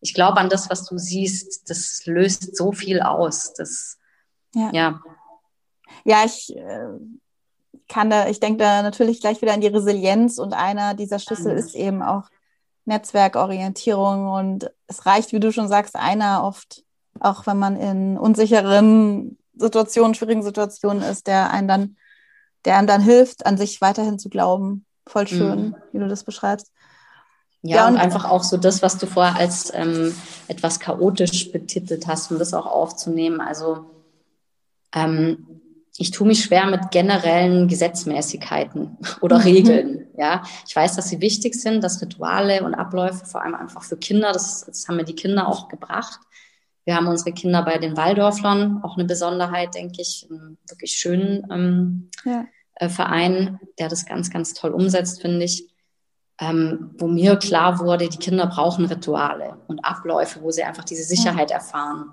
ich 0.00 0.14
glaube 0.14 0.38
an 0.38 0.48
das, 0.48 0.70
was 0.70 0.84
du 0.84 0.98
siehst, 0.98 1.68
das 1.70 2.02
löst 2.04 2.56
so 2.56 2.72
viel 2.72 3.00
aus. 3.00 3.54
Das, 3.54 3.98
ja. 4.54 4.70
ja. 4.72 5.00
Ja, 6.04 6.24
ich 6.24 6.54
äh, 6.56 6.88
kann 7.88 8.10
da, 8.10 8.28
ich 8.28 8.40
denke 8.40 8.58
da 8.58 8.82
natürlich 8.82 9.20
gleich 9.20 9.40
wieder 9.42 9.54
an 9.54 9.60
die 9.60 9.68
Resilienz 9.68 10.38
und 10.38 10.52
einer 10.52 10.94
dieser 10.94 11.18
Schlüssel 11.18 11.52
mhm. 11.52 11.58
ist 11.58 11.74
eben 11.74 12.02
auch 12.02 12.28
Netzwerkorientierung 12.84 14.28
und 14.28 14.70
es 14.86 15.06
reicht, 15.06 15.32
wie 15.32 15.40
du 15.40 15.52
schon 15.52 15.68
sagst, 15.68 15.96
einer 15.96 16.44
oft, 16.44 16.84
auch 17.20 17.46
wenn 17.46 17.58
man 17.58 17.76
in 17.76 18.18
unsicheren 18.18 19.38
Situationen, 19.54 20.14
schwierigen 20.14 20.42
Situationen 20.42 21.02
ist, 21.02 21.26
der 21.26 21.50
einen 21.50 21.68
dann, 21.68 21.96
der 22.64 22.78
einem 22.78 22.86
dann 22.86 23.00
hilft, 23.00 23.46
an 23.46 23.56
sich 23.56 23.80
weiterhin 23.80 24.18
zu 24.18 24.28
glauben. 24.28 24.84
Voll 25.06 25.26
schön, 25.26 25.60
mhm. 25.60 25.76
wie 25.92 25.98
du 25.98 26.08
das 26.08 26.24
beschreibst. 26.24 26.70
Ja, 27.62 27.76
ja 27.76 27.88
und, 27.88 27.94
und, 27.94 28.00
einfach 28.00 28.24
auch 28.30 28.44
so 28.44 28.56
das, 28.56 28.82
was 28.82 28.98
du 28.98 29.06
vorher 29.06 29.36
als 29.36 29.72
ähm, 29.74 30.14
etwas 30.48 30.80
chaotisch 30.80 31.50
betitelt 31.52 32.06
hast, 32.06 32.30
um 32.30 32.38
das 32.38 32.54
auch 32.54 32.66
aufzunehmen. 32.66 33.40
Also 33.40 33.90
ähm, 34.94 35.46
ich 35.96 36.10
tue 36.10 36.26
mich 36.26 36.44
schwer 36.44 36.66
mit 36.66 36.90
generellen 36.90 37.68
Gesetzmäßigkeiten 37.68 38.98
oder 39.20 39.38
mhm. 39.38 39.42
Regeln. 39.42 40.06
Ja, 40.16 40.42
ich 40.66 40.74
weiß, 40.74 40.96
dass 40.96 41.08
sie 41.08 41.20
wichtig 41.20 41.54
sind, 41.54 41.82
dass 41.82 42.02
Rituale 42.02 42.64
und 42.64 42.74
Abläufe, 42.74 43.26
vor 43.26 43.42
allem 43.42 43.54
einfach 43.54 43.82
für 43.82 43.96
Kinder, 43.96 44.32
das, 44.32 44.64
das 44.66 44.88
haben 44.88 44.96
mir 44.96 45.04
die 45.04 45.16
Kinder 45.16 45.48
auch 45.48 45.68
gebracht. 45.68 46.20
Wir 46.84 46.96
haben 46.96 47.06
unsere 47.06 47.32
Kinder 47.32 47.62
bei 47.62 47.78
den 47.78 47.96
Waldorflern, 47.96 48.82
auch 48.82 48.96
eine 48.96 49.06
Besonderheit, 49.06 49.74
denke 49.74 50.02
ich, 50.02 50.26
einen 50.28 50.58
wirklich 50.68 50.92
schönen 50.92 51.46
ähm, 51.50 52.10
ja. 52.24 52.46
äh, 52.74 52.88
Verein, 52.88 53.58
der 53.78 53.88
das 53.88 54.04
ganz, 54.04 54.30
ganz 54.30 54.52
toll 54.54 54.72
umsetzt, 54.72 55.22
finde 55.22 55.44
ich. 55.44 55.70
Ähm, 56.40 56.90
wo 56.98 57.06
mir 57.06 57.36
klar 57.36 57.78
wurde, 57.78 58.08
die 58.08 58.18
Kinder 58.18 58.46
brauchen 58.48 58.86
Rituale 58.86 59.58
und 59.68 59.84
Abläufe, 59.84 60.42
wo 60.42 60.50
sie 60.50 60.64
einfach 60.64 60.82
diese 60.82 61.04
Sicherheit 61.04 61.50
ja. 61.50 61.58
erfahren. 61.58 62.12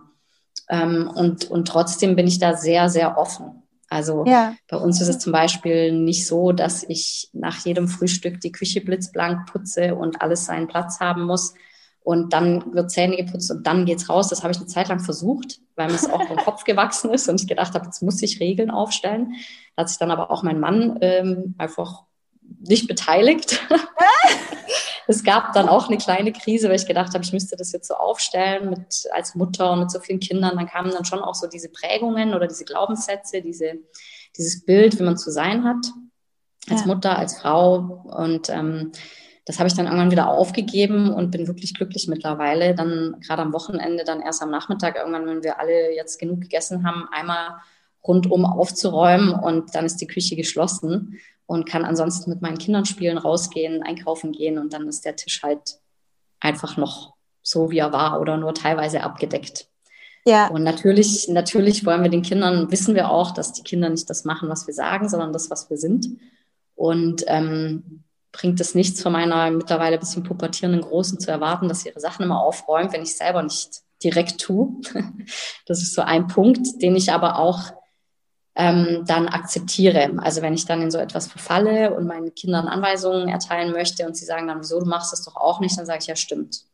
Ähm, 0.70 1.10
und, 1.14 1.50
und 1.50 1.68
trotzdem 1.68 2.16
bin 2.16 2.28
ich 2.28 2.38
da 2.38 2.56
sehr, 2.56 2.88
sehr 2.90 3.18
offen. 3.18 3.64
Also 3.90 4.24
ja. 4.26 4.56
bei 4.70 4.78
uns 4.78 5.02
ist 5.02 5.10
es 5.10 5.20
zum 5.20 5.34
Beispiel 5.34 5.92
nicht 5.92 6.26
so, 6.26 6.54
dass 6.54 6.84
ich 6.84 7.30
nach 7.34 7.58
jedem 7.66 7.90
Frühstück 7.90 8.40
die 8.40 8.54
Küche 8.54 8.80
blitzblank 8.80 9.52
putze 9.52 9.96
und 9.96 10.22
alles 10.22 10.46
seinen 10.46 10.68
Platz 10.68 11.02
haben 11.02 11.24
muss. 11.24 11.56
Und 12.04 12.34
dann 12.34 12.74
wird 12.74 12.90
Zähne 12.90 13.16
geputzt 13.16 13.52
und 13.52 13.66
dann 13.68 13.86
geht's 13.86 14.10
raus. 14.10 14.30
Das 14.30 14.42
habe 14.42 14.52
ich 14.52 14.58
eine 14.58 14.66
Zeit 14.66 14.88
lang 14.88 15.00
versucht, 15.00 15.60
weil 15.76 15.88
mir 15.88 15.96
es 15.96 16.10
auch 16.10 16.24
vom 16.26 16.38
Kopf 16.38 16.64
gewachsen 16.64 17.12
ist 17.12 17.30
und 17.30 17.40
ich 17.40 17.48
gedacht 17.48 17.76
habe, 17.76 17.86
jetzt 17.86 18.02
muss 18.02 18.22
ich 18.24 18.40
Regeln 18.40 18.72
aufstellen. 18.72 19.34
Da 19.76 19.82
hat 19.82 19.90
sich 19.90 20.00
dann 20.00 20.10
aber 20.10 20.32
auch 20.32 20.42
mein 20.42 20.60
Mann 20.60 20.98
ähm, 21.02 21.54
einfach 21.60 22.04
nicht 22.60 22.88
beteiligt. 22.88 23.62
es 25.08 25.24
gab 25.24 25.54
dann 25.54 25.70
auch 25.70 25.88
eine 25.88 25.98
kleine 25.98 26.32
Krise, 26.32 26.70
weil 26.70 26.76
ich 26.78 26.88
gedacht 26.88 27.14
habe, 27.14 27.24
ich 27.24 27.34
müsste 27.34 27.56
das 27.56 27.72
jetzt 27.72 27.88
so 27.88 27.94
aufstellen 27.94 28.72
mit 28.72 29.08
als 29.12 29.36
Mutter 29.36 29.72
und 29.72 29.82
mit 29.82 29.92
so 29.92 30.00
vielen 30.00 30.20
Kindern. 30.20 30.58
Dann 30.58 30.68
kamen 30.68 30.92
dann 30.92 31.06
schon 31.06 31.20
auch 31.20 31.36
so 31.36 31.48
diese 31.48 31.70
Prägungen 31.70 32.34
oder 32.34 32.48
diese 32.48 32.66
Glaubenssätze, 32.66 33.42
diese, 33.42 33.74
dieses 34.36 34.66
Bild, 34.66 35.00
wie 35.00 35.04
man 35.04 35.18
zu 35.18 35.32
sein 35.32 35.64
hat 35.64 35.86
als 36.70 36.82
ja. 36.82 36.88
Mutter, 36.88 37.18
als 37.18 37.40
Frau. 37.40 38.04
Und 38.06 38.50
ähm, 38.50 38.92
das 39.46 39.58
habe 39.58 39.68
ich 39.68 39.74
dann 39.74 39.86
irgendwann 39.86 40.12
wieder 40.12 40.30
aufgegeben 40.30 41.12
und 41.12 41.32
bin 41.32 41.48
wirklich 41.48 41.74
glücklich 41.74 42.08
mittlerweile. 42.08 42.76
Dann 42.76 43.18
gerade 43.22 43.42
am 43.42 43.54
Wochenende, 43.54 44.04
dann 44.04 44.22
erst 44.22 44.42
am 44.42 44.52
Nachmittag, 44.52 44.96
irgendwann, 44.98 45.26
wenn 45.26 45.44
wir 45.44 45.60
alle 45.60 45.96
jetzt 45.96 46.20
genug 46.20 46.42
gegessen 46.42 46.86
haben, 46.86 47.08
einmal 47.12 47.56
rundum 48.08 48.46
aufzuräumen 48.46 49.34
und 49.34 49.76
dann 49.76 49.86
ist 49.86 49.98
die 49.98 50.08
Küche 50.08 50.36
geschlossen 50.36 51.20
und 51.46 51.68
kann 51.68 51.86
ansonsten 51.86 52.30
mit 52.30 52.42
meinen 52.42 52.58
Kindern 52.58 52.86
spielen, 52.86 53.18
rausgehen, 53.18 53.84
einkaufen 53.84 54.32
gehen 54.32 54.58
und 54.58 54.74
dann 54.74 54.88
ist 54.88 55.06
der 55.06 55.16
Tisch 55.16 55.42
halt 55.44 55.80
einfach 56.40 56.78
noch 56.78 57.14
so, 57.42 57.72
wie 57.72 57.80
er 57.80 57.92
war 57.92 58.22
oder 58.22 58.38
nur 58.38 58.54
teilweise 58.54 59.04
abgedeckt. 59.04 59.68
Ja. 60.26 60.48
Und 60.48 60.64
natürlich, 60.64 61.28
natürlich 61.30 61.86
wollen 61.86 62.04
wir 62.04 62.10
den 62.10 62.22
Kindern, 62.22 62.72
wissen 62.72 62.94
wir 62.94 63.10
auch, 63.10 63.32
dass 63.32 63.54
die 63.54 63.64
Kinder 63.64 63.90
nicht 63.90 64.10
das 64.10 64.24
machen, 64.24 64.50
was 64.50 64.68
wir 64.68 64.74
sagen, 64.74 65.10
sondern 65.10 65.34
das, 65.34 65.50
was 65.50 65.70
wir 65.70 65.78
sind. 65.78 66.08
Und 66.76 67.24
ähm, 67.28 68.04
bringt 68.32 68.60
es 68.60 68.76
nichts 68.76 69.02
von 69.02 69.12
meiner 69.12 69.52
mittlerweile 69.52 69.98
ein 69.98 70.00
bisschen 70.00 70.24
pubertierenden 70.24 70.82
Großen 70.82 71.20
zu 71.20 71.32
erwarten, 71.32 71.68
dass 71.68 71.82
sie 71.82 71.90
ihre 71.90 72.00
Sachen 72.00 72.24
immer 72.24 72.42
aufräumt, 72.42 72.94
wenn 72.94 73.04
ich 73.04 73.18
selber 73.18 73.44
nicht 73.44 73.82
direkt 74.04 74.40
tue. 74.42 74.70
Das 75.66 75.82
ist 75.82 75.94
so 75.94 76.02
ein 76.02 76.28
Punkt, 76.28 76.82
den 76.82 76.96
ich 76.96 77.14
aber 77.14 77.40
auch 77.40 77.74
ähm, 78.56 79.04
dann 79.06 79.28
akzeptiere. 79.28 80.18
Also 80.18 80.42
wenn 80.42 80.54
ich 80.54 80.66
dann 80.66 80.82
in 80.82 80.92
so 80.92 80.98
etwas 80.98 81.28
verfalle 81.28 81.94
und 81.94 82.08
meinen 82.08 82.36
Kindern 82.36 82.68
Anweisungen 82.68 83.30
erteilen 83.30 83.72
möchte 83.72 84.06
und 84.06 84.18
sie 84.18 84.26
sagen 84.26 84.48
dann, 84.48 84.60
wieso, 84.60 84.80
du 84.80 84.86
machst 84.86 85.14
das 85.14 85.24
doch 85.24 85.36
auch 85.36 85.60
nicht, 85.60 85.78
dann 85.78 85.86
sage 85.86 86.00
ich, 86.02 86.08
ja, 86.08 86.16
stimmt. 86.16 86.66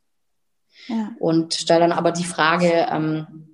Ja. 0.88 1.12
Und 1.20 1.54
stelle 1.54 1.82
dann 1.82 1.92
aber 1.92 2.12
die 2.12 2.24
Frage, 2.24 2.88
ähm, 2.90 3.47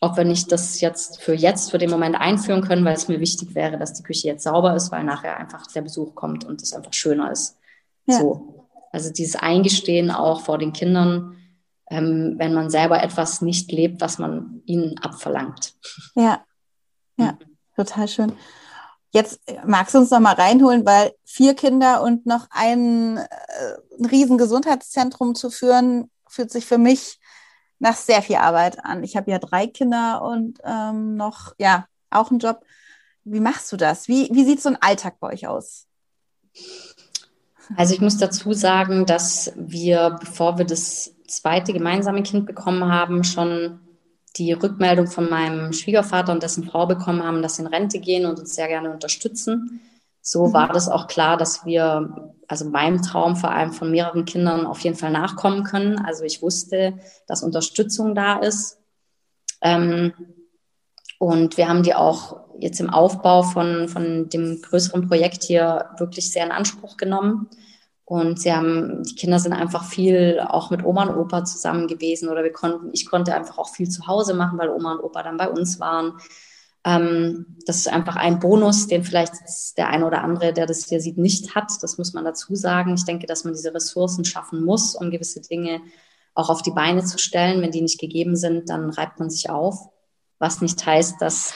ob 0.00 0.16
wir 0.16 0.24
nicht 0.24 0.52
das 0.52 0.80
jetzt 0.80 1.20
für 1.20 1.34
jetzt, 1.34 1.70
für 1.70 1.78
den 1.78 1.90
Moment 1.90 2.16
einführen 2.16 2.62
können, 2.62 2.84
weil 2.84 2.94
es 2.94 3.08
mir 3.08 3.20
wichtig 3.20 3.54
wäre, 3.54 3.78
dass 3.78 3.94
die 3.94 4.02
Küche 4.02 4.28
jetzt 4.28 4.44
sauber 4.44 4.74
ist, 4.74 4.92
weil 4.92 5.04
nachher 5.04 5.36
einfach 5.36 5.66
der 5.66 5.82
Besuch 5.82 6.14
kommt 6.14 6.44
und 6.44 6.62
es 6.62 6.72
einfach 6.72 6.92
schöner 6.92 7.32
ist. 7.32 7.56
Ja. 8.06 8.20
So. 8.20 8.68
Also 8.92 9.12
dieses 9.12 9.36
Eingestehen 9.36 10.10
auch 10.10 10.40
vor 10.42 10.58
den 10.58 10.72
Kindern, 10.72 11.36
ähm, 11.90 12.34
wenn 12.38 12.54
man 12.54 12.70
selber 12.70 13.02
etwas 13.02 13.42
nicht 13.42 13.72
lebt, 13.72 14.00
was 14.00 14.18
man 14.18 14.62
ihnen 14.66 14.98
abverlangt. 14.98 15.74
Ja, 16.14 16.44
ja. 17.16 17.32
Mhm. 17.32 17.38
Total 17.76 18.08
schön. 18.08 18.32
Jetzt 19.10 19.40
äh, 19.46 19.58
magst 19.64 19.94
du 19.94 19.98
uns 19.98 20.10
noch 20.10 20.20
mal 20.20 20.34
reinholen, 20.34 20.84
weil 20.84 21.12
vier 21.24 21.54
Kinder 21.54 22.02
und 22.02 22.26
noch 22.26 22.46
ein, 22.50 23.16
äh, 23.16 23.26
ein 23.98 24.04
riesen 24.04 24.38
Gesundheitszentrum 24.38 25.34
zu 25.34 25.50
führen, 25.50 26.10
fühlt 26.28 26.50
sich 26.50 26.66
für 26.66 26.78
mich 26.78 27.18
nach 27.78 27.96
sehr 27.96 28.22
viel 28.22 28.36
Arbeit 28.36 28.84
an. 28.84 29.04
Ich 29.04 29.16
habe 29.16 29.30
ja 29.30 29.38
drei 29.38 29.66
Kinder 29.66 30.22
und 30.22 30.58
ähm, 30.64 31.16
noch, 31.16 31.54
ja, 31.58 31.86
auch 32.10 32.30
einen 32.30 32.40
Job. 32.40 32.64
Wie 33.24 33.40
machst 33.40 33.70
du 33.72 33.76
das? 33.76 34.08
Wie, 34.08 34.28
wie 34.32 34.44
sieht 34.44 34.62
so 34.62 34.70
ein 34.70 34.80
Alltag 34.80 35.20
bei 35.20 35.28
euch 35.32 35.46
aus? 35.46 35.86
Also 37.76 37.94
ich 37.94 38.00
muss 38.00 38.16
dazu 38.16 38.52
sagen, 38.52 39.04
dass 39.04 39.52
wir, 39.56 40.16
bevor 40.20 40.58
wir 40.58 40.64
das 40.64 41.14
zweite 41.26 41.72
gemeinsame 41.72 42.22
Kind 42.22 42.46
bekommen 42.46 42.90
haben, 42.90 43.24
schon 43.24 43.80
die 44.36 44.52
Rückmeldung 44.52 45.06
von 45.06 45.28
meinem 45.28 45.72
Schwiegervater 45.72 46.32
und 46.32 46.42
dessen 46.42 46.64
Frau 46.64 46.86
bekommen 46.86 47.22
haben, 47.22 47.42
dass 47.42 47.56
sie 47.56 47.62
in 47.62 47.68
Rente 47.68 47.98
gehen 47.98 48.24
und 48.24 48.38
uns 48.38 48.54
sehr 48.54 48.68
gerne 48.68 48.90
unterstützen. 48.90 49.80
So 50.22 50.48
mhm. 50.48 50.52
war 50.52 50.68
das 50.68 50.88
auch 50.88 51.06
klar, 51.06 51.36
dass 51.36 51.64
wir, 51.64 52.34
also 52.48 52.64
meinem 52.64 53.02
Traum 53.02 53.36
vor 53.36 53.50
allem 53.50 53.72
von 53.72 53.90
mehreren 53.90 54.24
Kindern 54.24 54.66
auf 54.66 54.80
jeden 54.80 54.96
Fall 54.96 55.12
nachkommen 55.12 55.64
können. 55.64 55.98
Also 55.98 56.24
ich 56.24 56.42
wusste, 56.42 56.98
dass 57.26 57.42
Unterstützung 57.42 58.14
da 58.14 58.38
ist. 58.38 58.78
Ähm, 59.60 60.12
und 61.18 61.56
wir 61.56 61.68
haben 61.68 61.82
die 61.82 61.94
auch 61.94 62.40
jetzt 62.58 62.80
im 62.80 62.90
Aufbau 62.90 63.42
von, 63.42 63.88
von 63.88 64.28
dem 64.30 64.62
größeren 64.62 65.08
Projekt 65.08 65.44
hier 65.44 65.90
wirklich 65.98 66.32
sehr 66.32 66.44
in 66.44 66.52
Anspruch 66.52 66.96
genommen. 66.96 67.48
Und 68.04 68.40
sie 68.40 68.52
haben, 68.52 69.02
die 69.02 69.14
Kinder 69.16 69.38
sind 69.38 69.52
einfach 69.52 69.84
viel 69.84 70.40
auch 70.40 70.70
mit 70.70 70.82
Oma 70.82 71.04
und 71.04 71.16
Opa 71.16 71.44
zusammen 71.44 71.86
gewesen 71.88 72.30
oder 72.30 72.42
wir 72.42 72.52
konnten, 72.52 72.88
ich 72.94 73.04
konnte 73.04 73.34
einfach 73.34 73.58
auch 73.58 73.68
viel 73.68 73.90
zu 73.90 74.06
Hause 74.06 74.32
machen, 74.32 74.58
weil 74.58 74.70
Oma 74.70 74.94
und 74.94 75.00
Opa 75.00 75.22
dann 75.22 75.36
bei 75.36 75.50
uns 75.50 75.78
waren. 75.78 76.14
Ähm, 76.88 77.44
das 77.66 77.76
ist 77.76 77.88
einfach 77.88 78.16
ein 78.16 78.38
Bonus, 78.38 78.86
den 78.86 79.04
vielleicht 79.04 79.34
der 79.76 79.88
eine 79.88 80.06
oder 80.06 80.24
andere, 80.24 80.54
der 80.54 80.64
das 80.64 80.88
hier 80.88 81.00
sieht, 81.00 81.18
nicht 81.18 81.54
hat. 81.54 81.70
Das 81.82 81.98
muss 81.98 82.14
man 82.14 82.24
dazu 82.24 82.54
sagen. 82.54 82.94
Ich 82.94 83.04
denke, 83.04 83.26
dass 83.26 83.44
man 83.44 83.52
diese 83.52 83.74
Ressourcen 83.74 84.24
schaffen 84.24 84.64
muss, 84.64 84.94
um 84.94 85.10
gewisse 85.10 85.42
Dinge 85.42 85.82
auch 86.34 86.48
auf 86.48 86.62
die 86.62 86.70
Beine 86.70 87.04
zu 87.04 87.18
stellen. 87.18 87.60
Wenn 87.60 87.72
die 87.72 87.82
nicht 87.82 88.00
gegeben 88.00 88.36
sind, 88.36 88.70
dann 88.70 88.88
reibt 88.88 89.18
man 89.18 89.28
sich 89.28 89.50
auf. 89.50 89.90
Was 90.38 90.62
nicht 90.62 90.84
heißt, 90.86 91.20
dass 91.20 91.52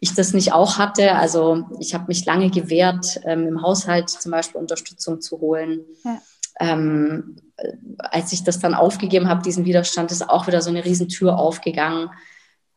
ich 0.00 0.14
das 0.14 0.34
nicht 0.34 0.52
auch 0.52 0.78
hatte. 0.78 1.16
Also 1.16 1.64
ich 1.80 1.94
habe 1.94 2.04
mich 2.06 2.24
lange 2.24 2.50
gewehrt, 2.50 3.20
ähm, 3.24 3.48
im 3.48 3.62
Haushalt 3.62 4.08
zum 4.08 4.30
Beispiel 4.30 4.60
Unterstützung 4.60 5.20
zu 5.20 5.40
holen. 5.40 5.80
Ja. 6.04 6.22
Ähm, 6.60 7.36
als 7.98 8.32
ich 8.32 8.44
das 8.44 8.60
dann 8.60 8.74
aufgegeben 8.74 9.28
habe, 9.28 9.42
diesen 9.42 9.64
Widerstand, 9.64 10.12
ist 10.12 10.28
auch 10.28 10.46
wieder 10.46 10.62
so 10.62 10.70
eine 10.70 10.84
Riesentür 10.84 11.38
aufgegangen. 11.38 12.10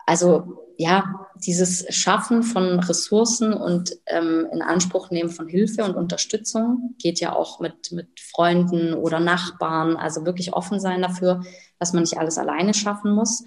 Also 0.09 0.65
ja, 0.75 1.27
dieses 1.35 1.85
Schaffen 1.95 2.41
von 2.41 2.79
Ressourcen 2.79 3.53
und 3.53 3.91
ähm, 4.07 4.47
in 4.51 4.63
Anspruch 4.63 5.11
nehmen 5.11 5.29
von 5.29 5.47
Hilfe 5.47 5.83
und 5.83 5.95
Unterstützung 5.95 6.95
geht 6.97 7.19
ja 7.19 7.35
auch 7.35 7.59
mit, 7.59 7.91
mit 7.91 8.19
Freunden 8.19 8.95
oder 8.95 9.19
Nachbarn. 9.19 9.97
Also 9.97 10.25
wirklich 10.25 10.51
offen 10.53 10.79
sein 10.79 11.03
dafür, 11.03 11.43
dass 11.77 11.93
man 11.93 12.01
nicht 12.01 12.17
alles 12.17 12.39
alleine 12.39 12.73
schaffen 12.73 13.11
muss. 13.11 13.41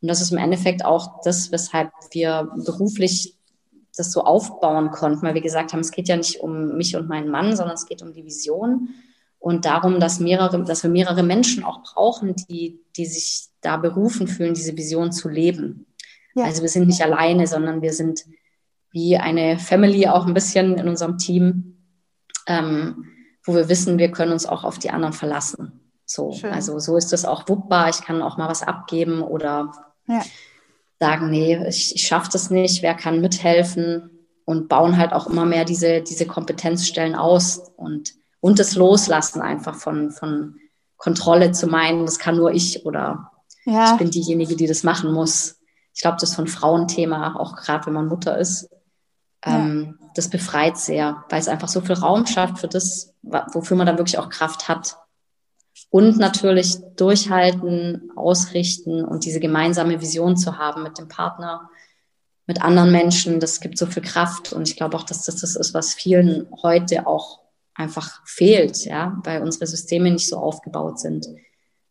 Und 0.00 0.08
das 0.08 0.20
ist 0.20 0.32
im 0.32 0.38
Endeffekt 0.38 0.84
auch 0.84 1.20
das, 1.22 1.52
weshalb 1.52 1.92
wir 2.10 2.50
beruflich 2.64 3.36
das 3.96 4.10
so 4.10 4.24
aufbauen 4.24 4.90
konnten, 4.90 5.22
weil 5.22 5.34
wir 5.34 5.40
gesagt 5.40 5.72
haben, 5.72 5.80
es 5.80 5.92
geht 5.92 6.08
ja 6.08 6.16
nicht 6.16 6.40
um 6.40 6.76
mich 6.76 6.96
und 6.96 7.08
meinen 7.08 7.30
Mann, 7.30 7.54
sondern 7.54 7.76
es 7.76 7.86
geht 7.86 8.02
um 8.02 8.12
die 8.12 8.24
Vision. 8.24 8.88
und 9.38 9.66
darum, 9.66 10.00
dass 10.00 10.18
mehrere, 10.18 10.64
dass 10.64 10.82
wir 10.82 10.90
mehrere 10.90 11.22
Menschen 11.22 11.62
auch 11.62 11.84
brauchen, 11.84 12.34
die, 12.50 12.80
die 12.96 13.06
sich 13.06 13.50
da 13.60 13.76
berufen 13.76 14.26
fühlen, 14.26 14.54
diese 14.54 14.76
Vision 14.76 15.12
zu 15.12 15.28
leben. 15.28 15.86
Ja. 16.38 16.44
Also 16.44 16.62
wir 16.62 16.68
sind 16.68 16.86
nicht 16.86 17.02
alleine, 17.02 17.46
sondern 17.46 17.82
wir 17.82 17.92
sind 17.92 18.24
wie 18.90 19.16
eine 19.16 19.58
Family 19.58 20.06
auch 20.06 20.26
ein 20.26 20.34
bisschen 20.34 20.78
in 20.78 20.88
unserem 20.88 21.18
Team, 21.18 21.78
ähm, 22.46 23.06
wo 23.44 23.54
wir 23.54 23.68
wissen, 23.68 23.98
wir 23.98 24.12
können 24.12 24.32
uns 24.32 24.46
auch 24.46 24.64
auf 24.64 24.78
die 24.78 24.90
anderen 24.90 25.12
verlassen. 25.12 25.80
So, 26.04 26.32
Schön. 26.32 26.52
also 26.52 26.78
so 26.78 26.96
ist 26.96 27.12
das 27.12 27.24
auch 27.24 27.48
wuppbar. 27.48 27.88
Ich 27.90 28.02
kann 28.02 28.22
auch 28.22 28.38
mal 28.38 28.48
was 28.48 28.62
abgeben 28.62 29.20
oder 29.20 29.72
ja. 30.06 30.22
sagen, 31.00 31.28
nee, 31.30 31.58
ich, 31.66 31.94
ich 31.96 32.06
schaffe 32.06 32.30
das 32.32 32.50
nicht. 32.50 32.82
Wer 32.82 32.94
kann 32.94 33.20
mithelfen? 33.20 34.10
Und 34.44 34.68
bauen 34.68 34.96
halt 34.96 35.12
auch 35.12 35.26
immer 35.26 35.44
mehr 35.44 35.66
diese, 35.66 36.00
diese 36.00 36.24
Kompetenzstellen 36.24 37.14
aus 37.14 37.58
und, 37.76 38.14
und 38.40 38.58
das 38.58 38.76
Loslassen 38.76 39.42
einfach 39.42 39.74
von, 39.74 40.10
von 40.10 40.58
Kontrolle 40.96 41.52
zu 41.52 41.66
meinen, 41.66 42.06
das 42.06 42.18
kann 42.18 42.36
nur 42.36 42.52
ich 42.52 42.86
oder 42.86 43.30
ja. 43.66 43.92
ich 43.92 43.98
bin 43.98 44.10
diejenige, 44.10 44.56
die 44.56 44.66
das 44.66 44.84
machen 44.84 45.12
muss. 45.12 45.57
Ich 45.98 46.02
glaube, 46.02 46.16
das 46.20 46.30
ist 46.30 46.36
von 46.36 46.46
Frauenthema, 46.46 47.34
auch 47.34 47.56
gerade 47.56 47.86
wenn 47.86 47.94
man 47.94 48.06
Mutter 48.06 48.38
ist. 48.38 48.70
Ähm, 49.44 49.96
ja. 50.00 50.08
Das 50.14 50.30
befreit 50.30 50.78
sehr, 50.78 51.24
weil 51.28 51.40
es 51.40 51.48
einfach 51.48 51.66
so 51.66 51.80
viel 51.80 51.96
Raum 51.96 52.24
schafft 52.24 52.60
für 52.60 52.68
das, 52.68 53.16
wofür 53.22 53.76
man 53.76 53.88
dann 53.88 53.98
wirklich 53.98 54.16
auch 54.16 54.28
Kraft 54.28 54.68
hat. 54.68 54.96
Und 55.90 56.16
natürlich 56.18 56.78
durchhalten, 56.94 58.12
ausrichten 58.14 59.04
und 59.04 59.24
diese 59.24 59.40
gemeinsame 59.40 60.00
Vision 60.00 60.36
zu 60.36 60.56
haben 60.56 60.84
mit 60.84 60.98
dem 60.98 61.08
Partner, 61.08 61.68
mit 62.46 62.62
anderen 62.62 62.92
Menschen, 62.92 63.40
das 63.40 63.60
gibt 63.60 63.76
so 63.76 63.86
viel 63.86 64.04
Kraft. 64.04 64.52
Und 64.52 64.68
ich 64.68 64.76
glaube 64.76 64.96
auch, 64.96 65.02
dass 65.02 65.24
das 65.24 65.40
das 65.40 65.56
ist, 65.56 65.74
was 65.74 65.94
vielen 65.94 66.46
heute 66.62 67.08
auch 67.08 67.40
einfach 67.74 68.24
fehlt, 68.24 68.84
ja, 68.84 69.20
weil 69.24 69.42
unsere 69.42 69.66
Systeme 69.66 70.12
nicht 70.12 70.28
so 70.28 70.36
aufgebaut 70.36 71.00
sind, 71.00 71.26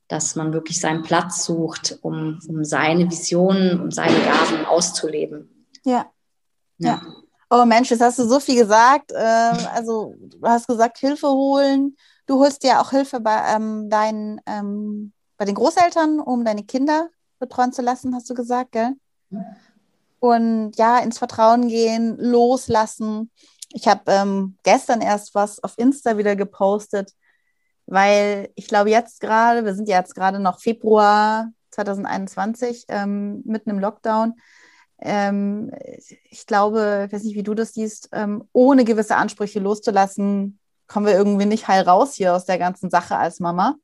dass 0.07 0.35
man 0.35 0.53
wirklich 0.53 0.79
seinen 0.79 1.03
Platz 1.03 1.43
sucht, 1.45 1.99
um, 2.01 2.39
um 2.47 2.63
seine 2.63 3.09
Visionen 3.09 3.81
und 3.81 3.93
seine 3.93 4.19
Gaben 4.19 4.65
auszuleben. 4.65 5.67
Ja. 5.83 6.11
ja. 6.77 6.89
ja. 6.89 7.01
Oh 7.49 7.65
Mensch, 7.65 7.91
jetzt 7.91 8.01
hast 8.01 8.19
du 8.19 8.27
so 8.27 8.39
viel 8.39 8.61
gesagt. 8.61 9.11
Ähm, 9.15 9.57
also 9.73 10.15
du 10.19 10.41
hast 10.41 10.67
gesagt, 10.67 10.97
Hilfe 10.97 11.27
holen, 11.27 11.95
Du 12.27 12.39
holst 12.39 12.63
ja 12.65 12.81
auch 12.81 12.91
Hilfe 12.91 13.21
bei, 13.21 13.41
ähm, 13.55 13.89
deinen, 13.89 14.41
ähm, 14.45 15.13
bei 15.37 15.45
den 15.45 15.55
Großeltern, 15.55 16.19
um 16.19 16.43
deine 16.43 16.63
Kinder 16.63 17.09
betreuen 17.39 17.71
zu 17.71 17.81
lassen, 17.81 18.13
hast 18.13 18.29
du 18.29 18.33
gesagt, 18.33 18.73
gell? 18.73 18.93
Und 20.19 20.73
ja, 20.75 20.99
ins 20.99 21.19
Vertrauen 21.19 21.69
gehen, 21.69 22.17
loslassen. 22.17 23.31
Ich 23.71 23.87
habe 23.87 24.01
ähm, 24.07 24.57
gestern 24.63 25.01
erst 25.01 25.35
was 25.35 25.63
auf 25.63 25.75
Insta 25.77 26.17
wieder 26.17 26.35
gepostet, 26.35 27.13
weil 27.87 28.49
ich 28.55 28.67
glaube 28.67 28.89
jetzt 28.91 29.19
gerade, 29.21 29.65
wir 29.65 29.73
sind 29.73 29.89
ja 29.89 29.97
jetzt 29.97 30.13
gerade 30.13 30.39
noch 30.39 30.59
Februar 30.59 31.51
2021, 31.71 32.85
ähm, 32.89 33.41
mitten 33.45 33.69
im 33.69 33.79
Lockdown. 33.79 34.35
Ähm, 34.99 35.71
ich 36.29 36.45
glaube, 36.45 37.05
ich 37.07 37.13
weiß 37.13 37.23
nicht, 37.23 37.35
wie 37.35 37.43
du 37.43 37.53
das 37.53 37.73
siehst, 37.73 38.09
ähm, 38.11 38.47
ohne 38.51 38.83
gewisse 38.83 39.15
Ansprüche 39.15 39.59
loszulassen, 39.59 40.59
kommen 40.87 41.05
wir 41.05 41.13
irgendwie 41.13 41.45
nicht 41.45 41.67
heil 41.67 41.83
raus 41.83 42.13
hier 42.13 42.33
aus 42.35 42.45
der 42.45 42.57
ganzen 42.57 42.89
Sache 42.89 43.17
als 43.17 43.39
Mama. 43.39 43.75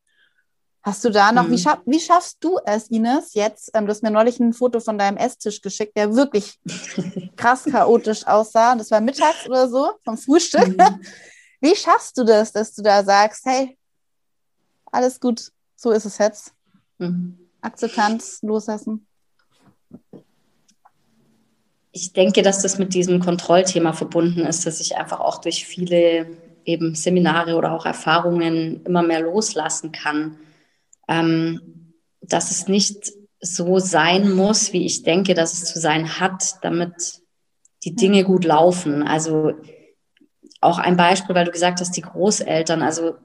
Hast 0.81 1.05
du 1.05 1.09
da 1.09 1.31
noch, 1.31 1.47
mhm. 1.47 1.51
wie, 1.51 1.57
schaff, 1.59 1.79
wie, 1.85 1.99
schaffst 1.99 2.43
du 2.43 2.59
es, 2.65 2.89
Ines, 2.89 3.35
jetzt, 3.35 3.71
ähm, 3.73 3.85
du 3.85 3.91
hast 3.91 4.03
mir 4.03 4.11
neulich 4.11 4.39
ein 4.39 4.51
Foto 4.51 4.81
von 4.81 4.97
deinem 4.97 5.15
Esstisch 5.15 5.61
geschickt, 5.61 5.95
der 5.95 6.13
wirklich 6.13 6.59
krass 7.37 7.63
chaotisch 7.63 8.27
aussah. 8.27 8.73
Und 8.73 8.79
das 8.79 8.91
war 8.91 8.99
mittags 8.99 9.47
oder 9.47 9.69
so, 9.69 9.93
vom 10.03 10.17
Frühstück. 10.17 10.77
Mhm. 10.77 11.01
Wie 11.61 11.75
schaffst 11.75 12.17
du 12.17 12.25
das, 12.25 12.51
dass 12.51 12.73
du 12.73 12.81
da 12.81 13.01
sagst, 13.01 13.45
hey, 13.45 13.77
alles 14.93 15.19
gut, 15.19 15.51
so 15.75 15.91
ist 15.91 16.05
es 16.05 16.17
jetzt. 16.17 16.53
Mhm. 16.99 17.37
Akzeptanz, 17.61 18.39
loslassen. 18.41 19.07
Ich 21.91 22.13
denke, 22.13 22.41
dass 22.41 22.61
das 22.61 22.77
mit 22.77 22.93
diesem 22.93 23.19
Kontrollthema 23.19 23.93
verbunden 23.93 24.41
ist, 24.41 24.65
dass 24.65 24.79
ich 24.79 24.97
einfach 24.97 25.19
auch 25.19 25.41
durch 25.41 25.65
viele 25.65 26.27
eben 26.65 26.95
Seminare 26.95 27.55
oder 27.55 27.71
auch 27.73 27.85
Erfahrungen 27.85 28.83
immer 28.85 29.03
mehr 29.03 29.21
loslassen 29.21 29.91
kann, 29.91 30.37
ähm, 31.07 31.93
dass 32.21 32.51
es 32.51 32.67
nicht 32.67 33.11
so 33.41 33.79
sein 33.79 34.31
muss, 34.31 34.73
wie 34.73 34.85
ich 34.85 35.03
denke, 35.03 35.33
dass 35.33 35.53
es 35.53 35.65
zu 35.65 35.79
sein 35.79 36.19
hat, 36.19 36.63
damit 36.63 37.21
die 37.83 37.95
Dinge 37.95 38.23
gut 38.23 38.45
laufen. 38.45 39.03
Also 39.03 39.53
auch 40.61 40.79
ein 40.79 40.95
Beispiel, 40.95 41.35
weil 41.35 41.45
du 41.45 41.51
gesagt 41.51 41.81
hast, 41.81 41.91
die 41.97 42.01
Großeltern, 42.01 42.81
also 42.81 43.15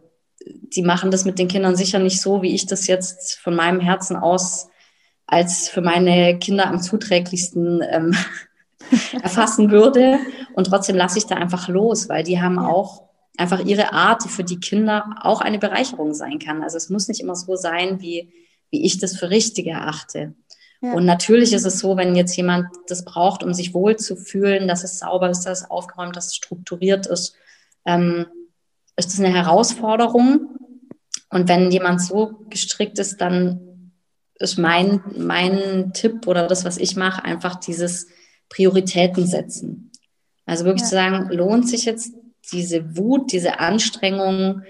die 0.74 0.83
machen 0.83 1.11
das 1.11 1.24
mit 1.24 1.38
den 1.38 1.48
Kindern 1.48 1.76
sicher 1.76 1.98
nicht 1.98 2.20
so, 2.20 2.42
wie 2.42 2.54
ich 2.54 2.66
das 2.66 2.87
jetzt 2.87 3.38
von 3.38 3.54
meinem 3.54 3.81
Herzen 3.81 4.16
aus 4.16 4.68
als 5.26 5.68
für 5.68 5.83
meine 5.83 6.38
Kinder 6.38 6.66
am 6.66 6.81
zuträglichsten 6.81 7.83
ähm, 7.88 8.16
erfassen 9.22 9.70
würde. 9.70 10.18
Und 10.54 10.68
trotzdem 10.68 10.96
lasse 10.96 11.18
ich 11.18 11.26
da 11.26 11.37
einfach 11.37 11.68
los, 11.68 12.09
weil 12.09 12.24
die 12.24 12.40
haben 12.40 12.57
ja. 12.57 12.66
auch 12.66 13.09
einfach 13.37 13.64
ihre 13.64 13.92
Art, 13.92 14.24
die 14.24 14.31
für 14.31 14.44
die 14.44 14.59
Kinder 14.59 15.14
auch 15.20 15.40
eine 15.40 15.59
Bereicherung 15.59 16.14
sein 16.14 16.38
kann. 16.38 16.62
Also 16.62 16.76
es 16.76 16.88
muss 16.88 17.09
nicht 17.09 17.20
immer 17.20 17.37
so 17.37 17.57
sein, 17.57 18.00
wie, 18.00 18.33
wie 18.70 18.85
ich 18.85 18.98
das 18.98 19.16
für 19.16 19.31
richtig 19.31 19.66
erachte. 19.66 20.35
Ja. 20.81 20.94
Und 20.94 21.04
natürlich 21.04 21.52
ist 21.52 21.66
es 21.66 21.78
so, 21.78 21.96
wenn 21.96 22.16
jetzt 22.16 22.37
jemand 22.37 22.68
das 22.87 23.04
braucht, 23.04 23.42
um 23.42 23.52
sich 23.52 23.74
wohl 23.74 23.96
zu 23.96 24.16
fühlen, 24.16 24.66
dass 24.66 24.83
es 24.83 24.98
sauber 24.98 25.28
ist, 25.28 25.44
dass 25.44 25.62
es 25.62 25.70
aufgeräumt, 25.70 26.16
dass 26.16 26.28
es 26.28 26.37
strukturiert 26.37 27.07
ist, 27.07 27.35
ähm, 27.85 28.26
ist 28.96 29.12
das 29.12 29.20
eine 29.20 29.33
Herausforderung. 29.33 30.58
Und 31.31 31.49
wenn 31.49 31.71
jemand 31.71 32.01
so 32.01 32.45
gestrickt 32.49 32.99
ist, 32.99 33.21
dann 33.21 33.93
ist 34.38 34.59
mein, 34.59 35.01
mein 35.17 35.93
Tipp 35.93 36.27
oder 36.27 36.47
das, 36.47 36.64
was 36.64 36.79
ich 36.79 36.97
mache, 36.97 37.25
einfach 37.25 37.57
dieses 37.57 38.09
Prioritäten 38.49 39.27
setzen. 39.27 39.91
Also 40.47 40.64
wirklich 40.64 40.83
ja. 40.83 40.88
zu 40.88 40.95
sagen, 40.95 41.29
lohnt 41.31 41.69
sich 41.69 41.85
jetzt 41.85 42.14
diese 42.53 42.97
Wut, 42.97 43.33
diese 43.33 43.61
Anstrengung 43.61 44.62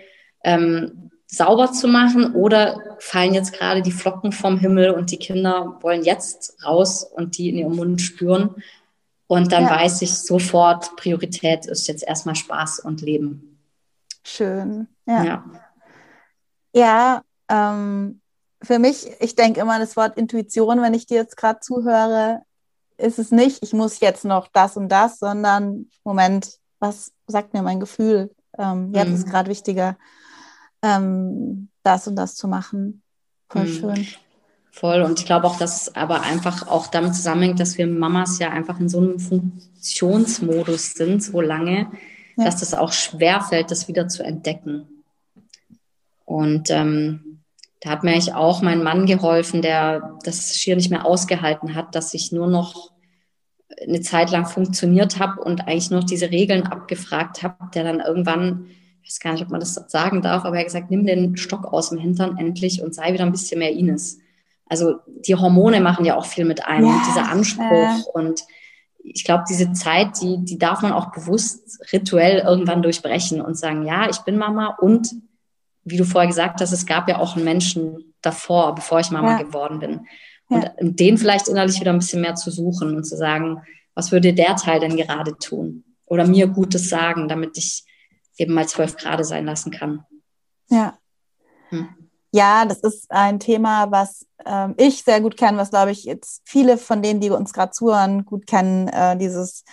ähm, 0.42 1.10
sauber 1.26 1.72
zu 1.72 1.86
machen 1.86 2.34
oder 2.34 2.96
fallen 2.98 3.34
jetzt 3.34 3.52
gerade 3.52 3.82
die 3.82 3.92
Flocken 3.92 4.32
vom 4.32 4.58
Himmel 4.58 4.90
und 4.90 5.10
die 5.10 5.18
Kinder 5.18 5.78
wollen 5.82 6.02
jetzt 6.02 6.56
raus 6.64 7.04
und 7.04 7.38
die 7.38 7.50
in 7.50 7.58
ihrem 7.58 7.76
Mund 7.76 8.00
spüren. 8.00 8.56
Und 9.26 9.52
dann 9.52 9.64
ja. 9.64 9.70
weiß 9.70 10.00
ich 10.02 10.14
sofort, 10.14 10.96
Priorität 10.96 11.66
ist 11.66 11.86
jetzt 11.86 12.02
erstmal 12.02 12.34
Spaß 12.34 12.80
und 12.80 13.02
Leben. 13.02 13.58
Schön. 14.24 14.88
Ja. 15.06 15.24
Ja, 15.24 15.44
ja 16.74 17.22
ähm, 17.48 18.20
für 18.62 18.78
mich, 18.78 19.08
ich 19.20 19.34
denke 19.34 19.60
immer 19.60 19.78
das 19.78 19.96
Wort 19.96 20.16
Intuition, 20.16 20.82
wenn 20.82 20.94
ich 20.94 21.06
dir 21.06 21.16
jetzt 21.16 21.36
gerade 21.36 21.60
zuhöre, 21.60 22.42
ist 22.96 23.18
es 23.18 23.30
nicht, 23.30 23.62
ich 23.62 23.72
muss 23.72 24.00
jetzt 24.00 24.24
noch 24.24 24.48
das 24.52 24.76
und 24.76 24.88
das, 24.88 25.18
sondern 25.18 25.86
Moment, 26.04 26.58
was 26.80 27.12
sagt 27.26 27.54
mir 27.54 27.62
mein 27.62 27.80
Gefühl? 27.80 28.34
Ähm, 28.58 28.92
jetzt 28.92 29.08
mhm. 29.08 29.14
ist 29.14 29.26
gerade 29.28 29.50
wichtiger, 29.50 29.96
ähm, 30.82 31.68
das 31.84 32.08
und 32.08 32.16
das 32.16 32.34
zu 32.34 32.48
machen. 32.48 33.02
Voll 33.48 33.64
mhm. 33.64 33.68
schön. 33.68 34.06
Voll. 34.72 35.02
Und 35.02 35.18
ich 35.18 35.26
glaube 35.26 35.46
auch, 35.46 35.58
dass 35.58 35.82
es 35.82 35.96
aber 35.96 36.22
einfach 36.22 36.68
auch 36.68 36.86
damit 36.88 37.14
zusammenhängt, 37.14 37.58
dass 37.58 37.78
wir 37.78 37.86
Mamas 37.86 38.38
ja 38.38 38.50
einfach 38.50 38.78
in 38.78 38.88
so 38.88 38.98
einem 38.98 39.18
Funktionsmodus 39.18 40.94
sind, 40.94 41.22
so 41.22 41.40
lange, 41.40 41.88
ja. 42.36 42.44
dass 42.44 42.58
das 42.58 42.74
auch 42.74 42.92
schwerfällt, 42.92 43.70
das 43.70 43.88
wieder 43.88 44.08
zu 44.08 44.22
entdecken. 44.22 44.97
Und 46.28 46.70
ähm, 46.70 47.40
da 47.80 47.88
hat 47.88 48.04
mir 48.04 48.10
eigentlich 48.10 48.34
auch 48.34 48.60
mein 48.60 48.82
Mann 48.82 49.06
geholfen, 49.06 49.62
der 49.62 50.18
das 50.24 50.58
schier 50.58 50.76
nicht 50.76 50.90
mehr 50.90 51.06
ausgehalten 51.06 51.74
hat, 51.74 51.94
dass 51.94 52.12
ich 52.12 52.32
nur 52.32 52.48
noch 52.48 52.90
eine 53.82 54.02
Zeit 54.02 54.30
lang 54.30 54.44
funktioniert 54.44 55.18
habe 55.18 55.40
und 55.40 55.62
eigentlich 55.62 55.90
nur 55.90 56.00
diese 56.00 56.30
Regeln 56.30 56.64
abgefragt 56.64 57.42
habe, 57.42 57.70
der 57.72 57.82
dann 57.82 58.00
irgendwann, 58.00 58.66
ich 59.02 59.08
weiß 59.08 59.20
gar 59.20 59.32
nicht, 59.32 59.42
ob 59.42 59.48
man 59.48 59.60
das 59.60 59.72
sagen 59.86 60.20
darf, 60.20 60.44
aber 60.44 60.56
er 60.56 60.60
hat 60.60 60.66
gesagt, 60.66 60.90
nimm 60.90 61.06
den 61.06 61.38
Stock 61.38 61.64
aus 61.64 61.88
dem 61.88 61.98
Hintern 61.98 62.36
endlich 62.36 62.82
und 62.82 62.94
sei 62.94 63.14
wieder 63.14 63.24
ein 63.24 63.32
bisschen 63.32 63.60
mehr 63.60 63.72
Ines. 63.72 64.18
Also 64.66 64.96
die 65.26 65.34
Hormone 65.34 65.80
machen 65.80 66.04
ja 66.04 66.18
auch 66.18 66.26
viel 66.26 66.44
mit 66.44 66.66
einem, 66.66 66.88
ja, 66.88 67.02
dieser 67.08 67.30
Anspruch 67.30 68.06
und 68.12 68.44
ich 69.02 69.24
glaube, 69.24 69.44
diese 69.48 69.72
Zeit, 69.72 70.20
die, 70.20 70.44
die 70.44 70.58
darf 70.58 70.82
man 70.82 70.92
auch 70.92 71.10
bewusst 71.10 71.80
rituell 71.90 72.40
irgendwann 72.40 72.82
durchbrechen 72.82 73.40
und 73.40 73.56
sagen, 73.56 73.86
ja, 73.86 74.10
ich 74.10 74.18
bin 74.18 74.36
Mama 74.36 74.76
und 74.78 75.08
wie 75.90 75.96
du 75.96 76.04
vorher 76.04 76.28
gesagt 76.28 76.60
hast, 76.60 76.72
es 76.72 76.86
gab 76.86 77.08
ja 77.08 77.18
auch 77.18 77.36
einen 77.36 77.44
Menschen 77.44 78.14
davor, 78.22 78.74
bevor 78.74 79.00
ich 79.00 79.10
Mama 79.10 79.38
ja. 79.38 79.42
geworden 79.42 79.78
bin. 79.78 80.06
Und 80.48 80.62
ja. 80.62 80.72
den 80.80 81.18
vielleicht 81.18 81.48
innerlich 81.48 81.80
wieder 81.80 81.92
ein 81.92 81.98
bisschen 81.98 82.22
mehr 82.22 82.34
zu 82.34 82.50
suchen 82.50 82.96
und 82.96 83.04
zu 83.04 83.16
sagen, 83.16 83.62
was 83.94 84.12
würde 84.12 84.32
der 84.32 84.56
Teil 84.56 84.80
denn 84.80 84.96
gerade 84.96 85.36
tun? 85.38 85.84
Oder 86.06 86.26
mir 86.26 86.46
Gutes 86.46 86.88
sagen, 86.88 87.28
damit 87.28 87.58
ich 87.58 87.84
eben 88.38 88.54
mal 88.54 88.66
zwölf 88.66 88.96
Grad 88.96 89.24
sein 89.26 89.44
lassen 89.44 89.70
kann. 89.70 90.04
Ja. 90.70 90.96
Hm. 91.70 91.88
Ja, 92.32 92.64
das 92.66 92.80
ist 92.80 93.10
ein 93.10 93.40
Thema, 93.40 93.90
was 93.90 94.26
ähm, 94.44 94.74
ich 94.76 95.02
sehr 95.02 95.20
gut 95.20 95.36
kenne, 95.36 95.58
was 95.58 95.70
glaube 95.70 95.90
ich 95.90 96.04
jetzt 96.04 96.42
viele 96.44 96.76
von 96.76 97.02
denen, 97.02 97.20
die 97.20 97.30
uns 97.30 97.52
gerade 97.52 97.72
zuhören, 97.72 98.24
gut 98.24 98.46
kennen, 98.46 98.88
äh, 98.88 99.16
dieses 99.16 99.64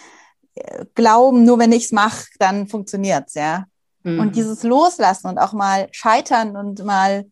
äh, 0.56 0.86
Glauben, 0.96 1.44
nur 1.44 1.60
wenn 1.60 1.74
ich 1.74 1.86
es 1.86 1.92
mache, 1.92 2.26
dann 2.40 2.68
funktioniert's, 2.68 3.34
ja. 3.34 3.66
Mhm. 4.06 4.20
Und 4.20 4.36
dieses 4.36 4.62
Loslassen 4.62 5.28
und 5.28 5.40
auch 5.40 5.52
mal 5.52 5.88
scheitern 5.92 6.56
und 6.56 6.86
mal, 6.86 7.26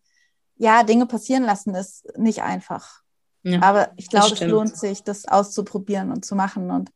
ja, 0.56 0.82
Dinge 0.82 1.06
passieren 1.06 1.44
lassen, 1.44 1.74
ist 1.74 2.04
nicht 2.18 2.42
einfach. 2.42 3.00
Ja, 3.44 3.62
Aber 3.62 3.92
ich 3.96 4.08
glaube, 4.08 4.34
es 4.34 4.40
lohnt 4.40 4.76
sich, 4.76 5.04
das 5.04 5.28
auszuprobieren 5.28 6.10
und 6.10 6.24
zu 6.24 6.34
machen 6.34 6.70
und 6.70 6.90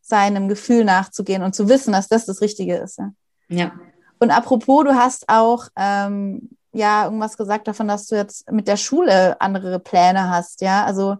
seinem 0.00 0.48
Gefühl 0.48 0.84
nachzugehen 0.84 1.42
und 1.42 1.54
zu 1.54 1.68
wissen, 1.68 1.92
dass 1.92 2.08
das 2.08 2.24
das 2.24 2.40
Richtige 2.40 2.76
ist. 2.76 2.98
Ja. 2.98 3.12
ja. 3.48 3.72
Und 4.18 4.30
apropos, 4.30 4.84
du 4.84 4.94
hast 4.94 5.28
auch 5.28 5.68
ähm, 5.76 6.50
ja 6.72 7.04
irgendwas 7.04 7.36
gesagt 7.36 7.68
davon, 7.68 7.88
dass 7.88 8.06
du 8.06 8.16
jetzt 8.16 8.50
mit 8.50 8.68
der 8.68 8.78
Schule 8.78 9.38
andere 9.40 9.80
Pläne 9.80 10.30
hast, 10.30 10.62
ja? 10.62 10.84
Also 10.84 11.18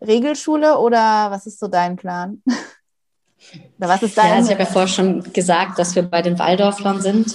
Regelschule 0.00 0.78
oder 0.78 1.30
was 1.30 1.46
ist 1.46 1.58
so 1.58 1.68
dein 1.68 1.96
Plan? 1.96 2.42
oder 3.78 3.88
was 3.88 4.02
ist 4.02 4.18
dein? 4.18 4.28
Ja, 4.28 4.34
also 4.36 4.48
ich 4.48 4.54
habe 4.54 4.64
ja 4.64 4.70
vorher 4.70 4.88
schon 4.88 5.32
gesagt, 5.32 5.78
dass 5.78 5.94
wir 5.94 6.02
bei 6.02 6.22
den 6.22 6.38
Waldorflern 6.38 7.00
sind, 7.00 7.34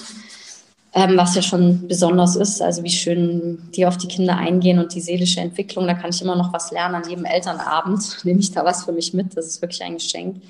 ähm, 0.94 1.18
was 1.18 1.36
ja 1.36 1.42
schon 1.42 1.88
besonders 1.88 2.36
ist. 2.36 2.62
Also 2.62 2.84
wie 2.84 2.89
schön 2.89 3.70
die 3.76 3.86
auf 3.86 3.98
die 3.98 4.08
Kinder 4.08 4.38
eingehen 4.38 4.80
und 4.80 4.94
die 4.94 5.02
seelische 5.02 5.39
Entwicklung. 5.39 5.88
Da 5.88 5.94
kann 5.94 6.12
ich 6.12 6.22
immer 6.22 6.36
noch 6.36 6.54
was 6.54 6.72
lernen 6.72 6.96
an 6.96 7.10
jedem 7.10 7.26
Elternabend. 7.26 8.20
Nehme 8.24 8.39
ich 8.39 8.52
da 8.52 8.63
was 8.66 8.86
für 8.86 8.92
mich 8.92 9.13
mit. 9.13 9.36
Das 9.38 9.48
ist 9.48 9.62
wirklich 9.62 9.84
ein 9.84 9.98
Geschenk. 9.98 10.42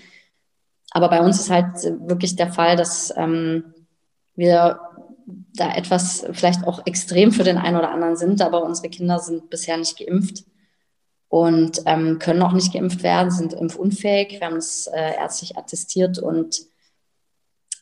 Aber 0.91 1.09
bei 1.09 1.21
uns 1.21 1.39
ist 1.39 1.49
halt 1.49 1.83
wirklich 2.07 2.35
der 2.35 2.51
Fall, 2.51 2.75
dass 2.75 3.13
ähm, 3.15 3.73
wir 4.35 4.79
da 5.55 5.73
etwas 5.75 6.25
vielleicht 6.33 6.67
auch 6.67 6.85
extrem 6.85 7.31
für 7.31 7.43
den 7.43 7.57
einen 7.57 7.77
oder 7.77 7.91
anderen 7.91 8.17
sind, 8.17 8.41
aber 8.41 8.63
unsere 8.63 8.89
Kinder 8.89 9.19
sind 9.19 9.49
bisher 9.49 9.77
nicht 9.77 9.97
geimpft 9.97 10.43
und 11.33 11.81
ähm, 11.87 12.19
können 12.19 12.43
auch 12.43 12.51
nicht 12.51 12.73
geimpft 12.73 13.01
werden, 13.01 13.31
sind 13.31 13.53
impfunfähig. 13.53 14.39
Wir 14.39 14.41
haben 14.41 14.57
es 14.57 14.85
äh, 14.85 15.15
ärztlich 15.15 15.57
attestiert 15.57 16.19
und 16.19 16.61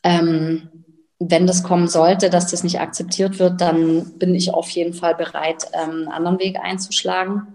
ähm, 0.02 0.70
wenn 1.18 1.46
das 1.46 1.62
kommen 1.62 1.86
sollte, 1.86 2.30
dass 2.30 2.50
das 2.50 2.64
nicht 2.64 2.80
akzeptiert 2.80 3.38
wird, 3.38 3.60
dann 3.60 4.18
bin 4.18 4.34
ich 4.34 4.54
auf 4.54 4.70
jeden 4.70 4.94
Fall 4.94 5.14
bereit, 5.14 5.66
ähm, 5.74 5.90
einen 5.90 6.08
anderen 6.08 6.38
Weg 6.38 6.60
einzuschlagen. 6.62 7.46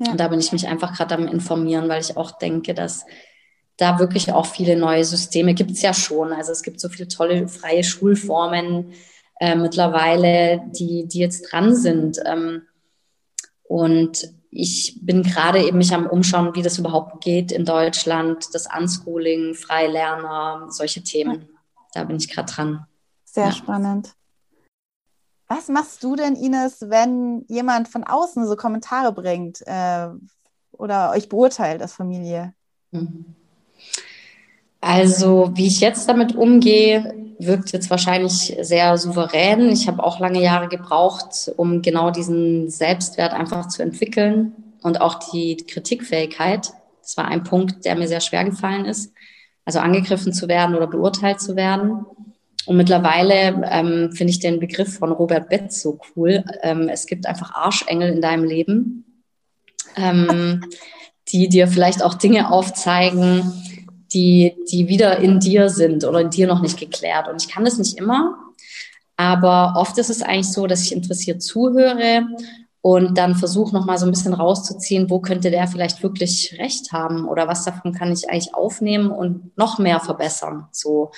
Ja. 0.00 0.10
Und 0.10 0.18
da 0.18 0.26
bin 0.26 0.40
ich 0.40 0.50
mich 0.50 0.66
einfach 0.66 0.96
gerade 0.96 1.14
am 1.14 1.28
informieren, 1.28 1.88
weil 1.88 2.00
ich 2.00 2.16
auch 2.16 2.32
denke, 2.32 2.74
dass 2.74 3.06
da 3.76 4.00
wirklich 4.00 4.32
auch 4.32 4.46
viele 4.46 4.74
neue 4.74 5.04
Systeme 5.04 5.54
gibt 5.54 5.70
es 5.70 5.82
ja 5.82 5.94
schon. 5.94 6.32
Also 6.32 6.50
es 6.50 6.64
gibt 6.64 6.80
so 6.80 6.88
viele 6.88 7.06
tolle 7.06 7.46
freie 7.46 7.84
Schulformen 7.84 8.92
äh, 9.38 9.54
mittlerweile, 9.54 10.64
die, 10.72 11.06
die 11.06 11.20
jetzt 11.20 11.52
dran 11.52 11.76
sind. 11.76 12.18
Ähm, 12.26 12.62
und 13.62 14.36
ich 14.50 14.98
bin 15.02 15.22
gerade 15.22 15.62
eben 15.62 15.78
mich 15.78 15.94
am 15.94 16.06
Umschauen, 16.06 16.54
wie 16.54 16.62
das 16.62 16.78
überhaupt 16.78 17.22
geht 17.22 17.52
in 17.52 17.64
Deutschland, 17.64 18.54
das 18.54 18.66
Unschooling, 18.74 19.54
Freilerner, 19.54 20.66
solche 20.70 21.02
Themen. 21.02 21.48
Da 21.92 22.04
bin 22.04 22.16
ich 22.16 22.30
gerade 22.30 22.52
dran. 22.52 22.86
Sehr 23.24 23.46
ja. 23.46 23.52
spannend. 23.52 24.14
Was 25.48 25.68
machst 25.68 26.02
du 26.02 26.14
denn, 26.14 26.36
Ines, 26.36 26.82
wenn 26.88 27.44
jemand 27.48 27.88
von 27.88 28.04
außen 28.04 28.46
so 28.46 28.56
Kommentare 28.56 29.12
bringt 29.12 29.62
äh, 29.66 30.08
oder 30.72 31.10
euch 31.10 31.28
beurteilt 31.28 31.80
als 31.80 31.94
Familie? 31.94 32.54
Mhm. 32.90 33.34
Also, 34.80 35.50
wie 35.54 35.66
ich 35.66 35.80
jetzt 35.80 36.08
damit 36.08 36.36
umgehe, 36.36 37.14
wirkt 37.38 37.72
jetzt 37.72 37.90
wahrscheinlich 37.90 38.56
sehr 38.60 38.96
souverän. 38.98 39.70
Ich 39.70 39.88
habe 39.88 40.02
auch 40.02 40.20
lange 40.20 40.42
Jahre 40.42 40.68
gebraucht, 40.68 41.50
um 41.56 41.82
genau 41.82 42.10
diesen 42.10 42.68
Selbstwert 42.68 43.32
einfach 43.32 43.68
zu 43.68 43.82
entwickeln 43.82 44.52
und 44.82 45.00
auch 45.00 45.14
die 45.32 45.56
Kritikfähigkeit. 45.56 46.72
Das 47.00 47.16
war 47.16 47.26
ein 47.26 47.44
Punkt, 47.44 47.84
der 47.84 47.96
mir 47.96 48.08
sehr 48.08 48.20
schwer 48.20 48.44
gefallen 48.44 48.84
ist. 48.84 49.12
Also 49.64 49.80
angegriffen 49.80 50.32
zu 50.32 50.48
werden 50.48 50.74
oder 50.74 50.86
beurteilt 50.86 51.40
zu 51.40 51.56
werden. 51.56 52.06
Und 52.66 52.76
mittlerweile 52.76 53.62
ähm, 53.70 54.12
finde 54.12 54.30
ich 54.30 54.40
den 54.40 54.60
Begriff 54.60 54.98
von 54.98 55.12
Robert 55.12 55.48
Betz 55.48 55.80
so 55.80 55.98
cool. 56.16 56.44
Ähm, 56.62 56.88
es 56.88 57.06
gibt 57.06 57.26
einfach 57.26 57.54
Arschengel 57.54 58.10
in 58.12 58.20
deinem 58.20 58.44
Leben, 58.44 59.24
ähm, 59.96 60.64
die 61.28 61.48
dir 61.48 61.68
vielleicht 61.68 62.02
auch 62.02 62.14
Dinge 62.14 62.50
aufzeigen, 62.50 63.52
die, 64.12 64.56
die 64.70 64.88
wieder 64.88 65.18
in 65.18 65.40
dir 65.40 65.68
sind 65.68 66.04
oder 66.04 66.20
in 66.20 66.30
dir 66.30 66.46
noch 66.46 66.60
nicht 66.60 66.78
geklärt. 66.78 67.28
Und 67.28 67.42
ich 67.42 67.48
kann 67.48 67.64
das 67.64 67.78
nicht 67.78 67.98
immer, 67.98 68.36
aber 69.16 69.74
oft 69.76 69.98
ist 69.98 70.10
es 70.10 70.22
eigentlich 70.22 70.52
so, 70.52 70.66
dass 70.66 70.84
ich 70.84 70.92
interessiert 70.92 71.42
zuhöre 71.42 72.26
und 72.80 73.18
dann 73.18 73.34
versuche 73.34 73.74
nochmal 73.74 73.98
so 73.98 74.06
ein 74.06 74.12
bisschen 74.12 74.34
rauszuziehen, 74.34 75.10
wo 75.10 75.20
könnte 75.20 75.50
der 75.50 75.66
vielleicht 75.66 76.02
wirklich 76.02 76.56
recht 76.58 76.92
haben 76.92 77.26
oder 77.28 77.48
was 77.48 77.64
davon 77.64 77.92
kann 77.92 78.12
ich 78.12 78.30
eigentlich 78.30 78.54
aufnehmen 78.54 79.10
und 79.10 79.56
noch 79.58 79.78
mehr 79.78 80.00
verbessern. 80.00 80.68
So. 80.70 81.10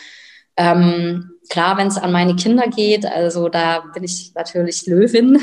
Ähm, 0.57 1.33
klar, 1.51 1.77
wenn 1.77 1.89
es 1.89 1.99
an 1.99 2.13
meine 2.13 2.37
Kinder 2.37 2.69
geht, 2.69 3.05
also 3.05 3.49
da 3.49 3.81
bin 3.93 4.05
ich 4.05 4.33
natürlich 4.35 4.87
Löwin. 4.87 5.39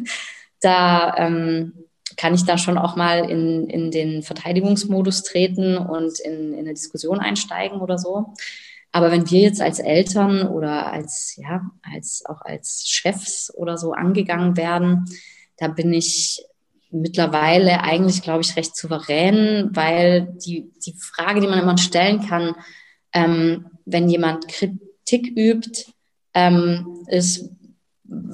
da 0.60 1.16
ähm, 1.16 1.72
kann 2.16 2.34
ich 2.34 2.44
da 2.44 2.58
schon 2.58 2.78
auch 2.78 2.96
mal 2.96 3.30
in, 3.30 3.68
in 3.68 3.90
den 3.90 4.22
Verteidigungsmodus 4.22 5.22
treten 5.22 5.76
und 5.76 6.20
in, 6.20 6.52
in 6.52 6.60
eine 6.60 6.74
Diskussion 6.74 7.20
einsteigen 7.20 7.80
oder 7.80 7.98
so. 7.98 8.34
Aber 8.92 9.10
wenn 9.10 9.30
wir 9.30 9.40
jetzt 9.40 9.60
als 9.62 9.78
Eltern 9.78 10.46
oder 10.48 10.92
als, 10.92 11.36
ja, 11.36 11.62
als, 11.82 12.24
auch 12.26 12.42
als 12.42 12.84
Chefs 12.86 13.52
oder 13.54 13.78
so 13.78 13.92
angegangen 13.92 14.56
werden, 14.56 15.06
da 15.56 15.68
bin 15.68 15.92
ich 15.92 16.44
mittlerweile 16.90 17.82
eigentlich, 17.82 18.22
glaube 18.22 18.42
ich, 18.42 18.54
recht 18.56 18.76
souverän, 18.76 19.70
weil 19.72 20.34
die, 20.44 20.70
die 20.84 20.94
Frage, 20.98 21.40
die 21.40 21.46
man 21.46 21.58
immer 21.58 21.78
stellen 21.78 22.20
kann, 22.28 22.54
ähm, 23.14 23.66
wenn 23.86 24.10
jemand 24.10 24.46
Kritik 24.48 25.32
übt, 25.36 25.86
ähm, 26.34 27.04
ist, 27.06 27.50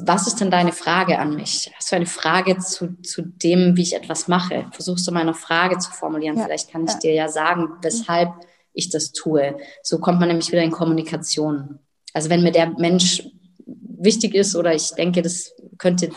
was 0.08 0.26
ist 0.26 0.40
denn 0.40 0.50
deine 0.50 0.72
Frage 0.72 1.18
an 1.18 1.36
mich? 1.36 1.70
Hast 1.76 1.92
du 1.92 1.96
eine 1.96 2.06
Frage 2.06 2.58
zu, 2.58 3.00
zu 3.02 3.22
dem, 3.22 3.76
wie 3.76 3.82
ich 3.82 3.94
etwas 3.94 4.26
mache? 4.26 4.66
Versuchst 4.72 5.06
du 5.06 5.12
mal 5.12 5.20
eine 5.20 5.34
Frage 5.34 5.78
zu 5.78 5.90
formulieren? 5.90 6.38
Ja. 6.38 6.44
Vielleicht 6.44 6.72
kann 6.72 6.84
ich 6.84 6.92
ja. 6.94 6.98
dir 6.98 7.12
ja 7.12 7.28
sagen, 7.28 7.68
weshalb 7.82 8.30
ich 8.72 8.88
das 8.88 9.12
tue. 9.12 9.56
So 9.82 9.98
kommt 9.98 10.18
man 10.18 10.28
nämlich 10.28 10.50
wieder 10.50 10.62
in 10.62 10.70
Kommunikation. 10.70 11.78
Also 12.14 12.30
wenn 12.30 12.42
mir 12.42 12.52
der 12.52 12.70
Mensch 12.78 13.22
wichtig 13.66 14.34
ist 14.34 14.56
oder 14.56 14.74
ich 14.74 14.90
denke, 14.92 15.20
das 15.20 15.54
könnte 15.76 16.10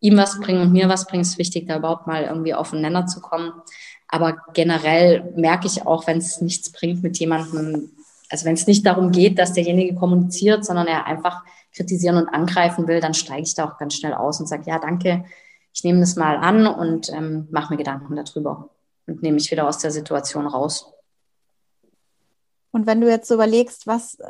ihm 0.00 0.16
was 0.16 0.38
bringen 0.38 0.62
und 0.62 0.72
mir 0.72 0.88
was 0.88 1.06
bringen, 1.06 1.22
ist 1.22 1.38
wichtig, 1.38 1.66
da 1.66 1.78
überhaupt 1.78 2.06
mal 2.06 2.24
irgendwie 2.24 2.54
auf 2.54 2.70
den 2.70 2.80
Nenner 2.80 3.06
zu 3.06 3.20
kommen. 3.20 3.52
Aber 4.08 4.36
generell 4.52 5.32
merke 5.36 5.66
ich 5.66 5.86
auch, 5.86 6.06
wenn 6.06 6.18
es 6.18 6.40
nichts 6.40 6.70
bringt 6.70 7.02
mit 7.02 7.18
jemandem, 7.18 7.90
also 8.28 8.44
wenn 8.44 8.54
es 8.54 8.66
nicht 8.66 8.86
darum 8.86 9.10
geht, 9.10 9.38
dass 9.38 9.52
derjenige 9.52 9.94
kommuniziert, 9.94 10.64
sondern 10.64 10.86
er 10.86 11.06
einfach 11.06 11.42
kritisieren 11.74 12.16
und 12.16 12.28
angreifen 12.28 12.86
will, 12.86 13.00
dann 13.00 13.14
steige 13.14 13.42
ich 13.42 13.54
da 13.54 13.68
auch 13.68 13.78
ganz 13.78 13.94
schnell 13.94 14.14
aus 14.14 14.40
und 14.40 14.46
sage, 14.46 14.64
ja, 14.66 14.78
danke, 14.78 15.24
ich 15.72 15.84
nehme 15.84 16.00
das 16.00 16.16
mal 16.16 16.36
an 16.36 16.66
und 16.66 17.10
ähm, 17.10 17.48
mache 17.50 17.72
mir 17.72 17.78
Gedanken 17.78 18.14
darüber 18.14 18.70
und 19.06 19.22
nehme 19.22 19.34
mich 19.34 19.50
wieder 19.50 19.66
aus 19.66 19.78
der 19.78 19.90
Situation 19.90 20.46
raus. 20.46 20.92
Und 22.70 22.86
wenn 22.86 23.00
du 23.00 23.08
jetzt 23.08 23.28
so 23.28 23.34
überlegst, 23.34 23.86
was, 23.86 24.14
äh, 24.18 24.26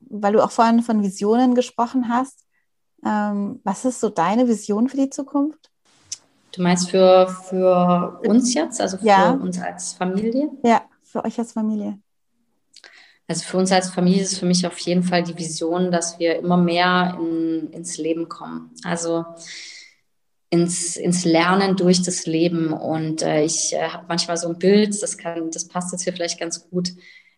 weil 0.00 0.32
du 0.32 0.44
auch 0.44 0.50
vorhin 0.50 0.82
von 0.82 1.02
Visionen 1.02 1.54
gesprochen 1.54 2.08
hast, 2.08 2.44
ähm, 3.04 3.60
was 3.64 3.84
ist 3.84 4.00
so 4.00 4.08
deine 4.08 4.48
Vision 4.48 4.88
für 4.88 4.96
die 4.96 5.10
Zukunft? 5.10 5.70
Du 6.52 6.62
meinst 6.62 6.90
für, 6.90 7.28
für 7.28 8.20
uns 8.26 8.52
jetzt, 8.52 8.80
also 8.80 8.98
für 8.98 9.06
ja. 9.06 9.30
uns 9.30 9.60
als 9.60 9.94
Familie? 9.94 10.50
Ja, 10.62 10.82
für 11.02 11.24
euch 11.24 11.38
als 11.38 11.52
Familie. 11.52 11.98
Also 13.28 13.44
für 13.44 13.56
uns 13.56 13.72
als 13.72 13.90
Familie 13.90 14.22
ist 14.22 14.38
für 14.38 14.46
mich 14.46 14.66
auf 14.66 14.78
jeden 14.78 15.02
Fall 15.02 15.22
die 15.22 15.38
Vision, 15.38 15.90
dass 15.90 16.18
wir 16.18 16.36
immer 16.36 16.56
mehr 16.56 17.18
in, 17.20 17.70
ins 17.70 17.96
Leben 17.98 18.28
kommen. 18.28 18.70
Also 18.84 19.24
ins, 20.50 20.96
ins 20.96 21.24
Lernen 21.24 21.76
durch 21.76 22.02
das 22.02 22.26
Leben. 22.26 22.72
Und 22.72 23.22
äh, 23.22 23.42
ich 23.42 23.72
äh, 23.72 23.88
habe 23.88 24.04
manchmal 24.08 24.36
so 24.36 24.48
ein 24.48 24.58
Bild, 24.58 25.02
das 25.02 25.16
kann, 25.16 25.50
das 25.50 25.66
passt 25.66 25.92
jetzt 25.92 26.02
hier 26.02 26.12
vielleicht 26.12 26.38
ganz 26.38 26.68
gut 26.68 26.92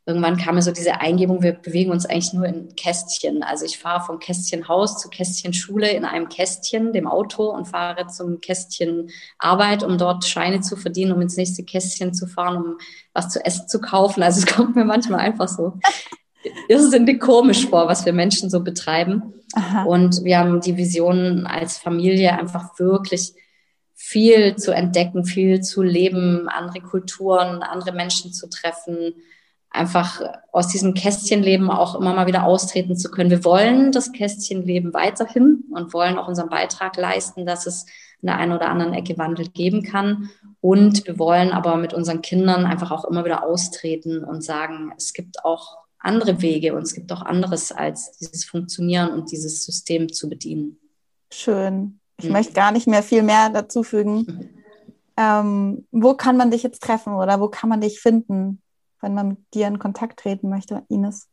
irgendwann 0.06 0.36
kam 0.36 0.56
mir 0.56 0.62
so 0.62 0.70
diese 0.70 1.00
Eingebung, 1.00 1.42
wir 1.42 1.52
bewegen 1.52 1.90
uns 1.90 2.04
eigentlich 2.04 2.34
nur 2.34 2.46
in 2.46 2.74
Kästchen. 2.76 3.42
Also 3.42 3.64
ich 3.64 3.78
fahre 3.78 4.04
vom 4.04 4.18
Kästchen 4.18 4.68
Haus 4.68 5.00
zu 5.00 5.08
Kästchen 5.08 5.54
Schule 5.54 5.90
in 5.90 6.04
einem 6.04 6.28
Kästchen, 6.28 6.92
dem 6.92 7.06
Auto, 7.06 7.48
und 7.50 7.66
fahre 7.66 8.06
zum 8.08 8.40
Kästchen 8.40 9.10
Arbeit, 9.38 9.82
um 9.82 9.96
dort 9.96 10.26
Scheine 10.26 10.60
zu 10.60 10.76
verdienen, 10.76 11.12
um 11.12 11.22
ins 11.22 11.38
nächste 11.38 11.64
Kästchen 11.64 12.12
zu 12.12 12.26
fahren, 12.26 12.56
um 12.56 12.78
was 13.14 13.30
zu 13.30 13.44
essen 13.44 13.66
zu 13.66 13.80
kaufen. 13.80 14.22
Also 14.22 14.40
es 14.40 14.46
kommt 14.54 14.76
mir 14.76 14.84
manchmal 14.84 15.20
einfach 15.20 15.48
so 15.48 15.72
irrsinnig 16.68 17.20
komisch 17.20 17.66
vor, 17.68 17.88
was 17.88 18.04
wir 18.04 18.12
Menschen 18.12 18.50
so 18.50 18.60
betreiben. 18.60 19.34
Aha. 19.54 19.84
Und 19.84 20.22
wir 20.24 20.38
haben 20.38 20.60
die 20.60 20.76
Vision 20.76 21.46
als 21.46 21.78
Familie 21.78 22.38
einfach 22.38 22.78
wirklich 22.78 23.32
viel 23.94 24.56
zu 24.56 24.72
entdecken, 24.72 25.24
viel 25.24 25.62
zu 25.62 25.82
leben, 25.82 26.48
andere 26.48 26.80
Kulturen, 26.80 27.62
andere 27.62 27.92
Menschen 27.92 28.34
zu 28.34 28.50
treffen, 28.50 29.14
einfach 29.74 30.20
aus 30.52 30.68
diesem 30.68 30.94
Kästchenleben 30.94 31.70
auch 31.70 31.94
immer 31.94 32.14
mal 32.14 32.26
wieder 32.26 32.44
austreten 32.44 32.96
zu 32.96 33.10
können. 33.10 33.30
Wir 33.30 33.44
wollen 33.44 33.92
das 33.92 34.12
Kästchenleben 34.12 34.94
weiterhin 34.94 35.64
und 35.70 35.92
wollen 35.92 36.16
auch 36.16 36.28
unseren 36.28 36.48
Beitrag 36.48 36.96
leisten, 36.96 37.44
dass 37.44 37.66
es 37.66 37.86
in 38.22 38.28
der 38.28 38.36
einen 38.36 38.52
oder 38.52 38.68
anderen 38.68 38.94
Ecke 38.94 39.18
Wandel 39.18 39.48
geben 39.48 39.82
kann. 39.82 40.30
Und 40.60 41.06
wir 41.06 41.18
wollen 41.18 41.50
aber 41.50 41.76
mit 41.76 41.92
unseren 41.92 42.22
Kindern 42.22 42.64
einfach 42.64 42.90
auch 42.90 43.04
immer 43.04 43.24
wieder 43.24 43.44
austreten 43.44 44.24
und 44.24 44.42
sagen, 44.42 44.92
es 44.96 45.12
gibt 45.12 45.44
auch 45.44 45.78
andere 45.98 46.40
Wege 46.40 46.74
und 46.74 46.82
es 46.82 46.94
gibt 46.94 47.10
auch 47.12 47.22
anderes 47.22 47.72
als 47.72 48.12
dieses 48.12 48.44
Funktionieren 48.44 49.10
und 49.10 49.30
dieses 49.30 49.64
System 49.64 50.12
zu 50.12 50.28
bedienen. 50.28 50.78
Schön. 51.32 51.98
Ich 52.18 52.26
mhm. 52.26 52.32
möchte 52.32 52.52
gar 52.52 52.72
nicht 52.72 52.86
mehr 52.86 53.02
viel 53.02 53.22
mehr 53.22 53.50
dazu 53.50 53.82
fügen. 53.82 54.18
Mhm. 54.18 54.50
Ähm, 55.16 55.86
wo 55.90 56.14
kann 56.14 56.36
man 56.36 56.50
dich 56.50 56.62
jetzt 56.62 56.82
treffen 56.82 57.14
oder 57.14 57.40
wo 57.40 57.48
kann 57.48 57.68
man 57.68 57.80
dich 57.80 58.00
finden, 58.00 58.60
wenn 59.04 59.14
man 59.14 59.28
mit 59.28 59.38
dir 59.54 59.68
in 59.68 59.78
Kontakt 59.78 60.20
treten 60.20 60.48
möchte, 60.48 60.82
Ines? 60.88 61.28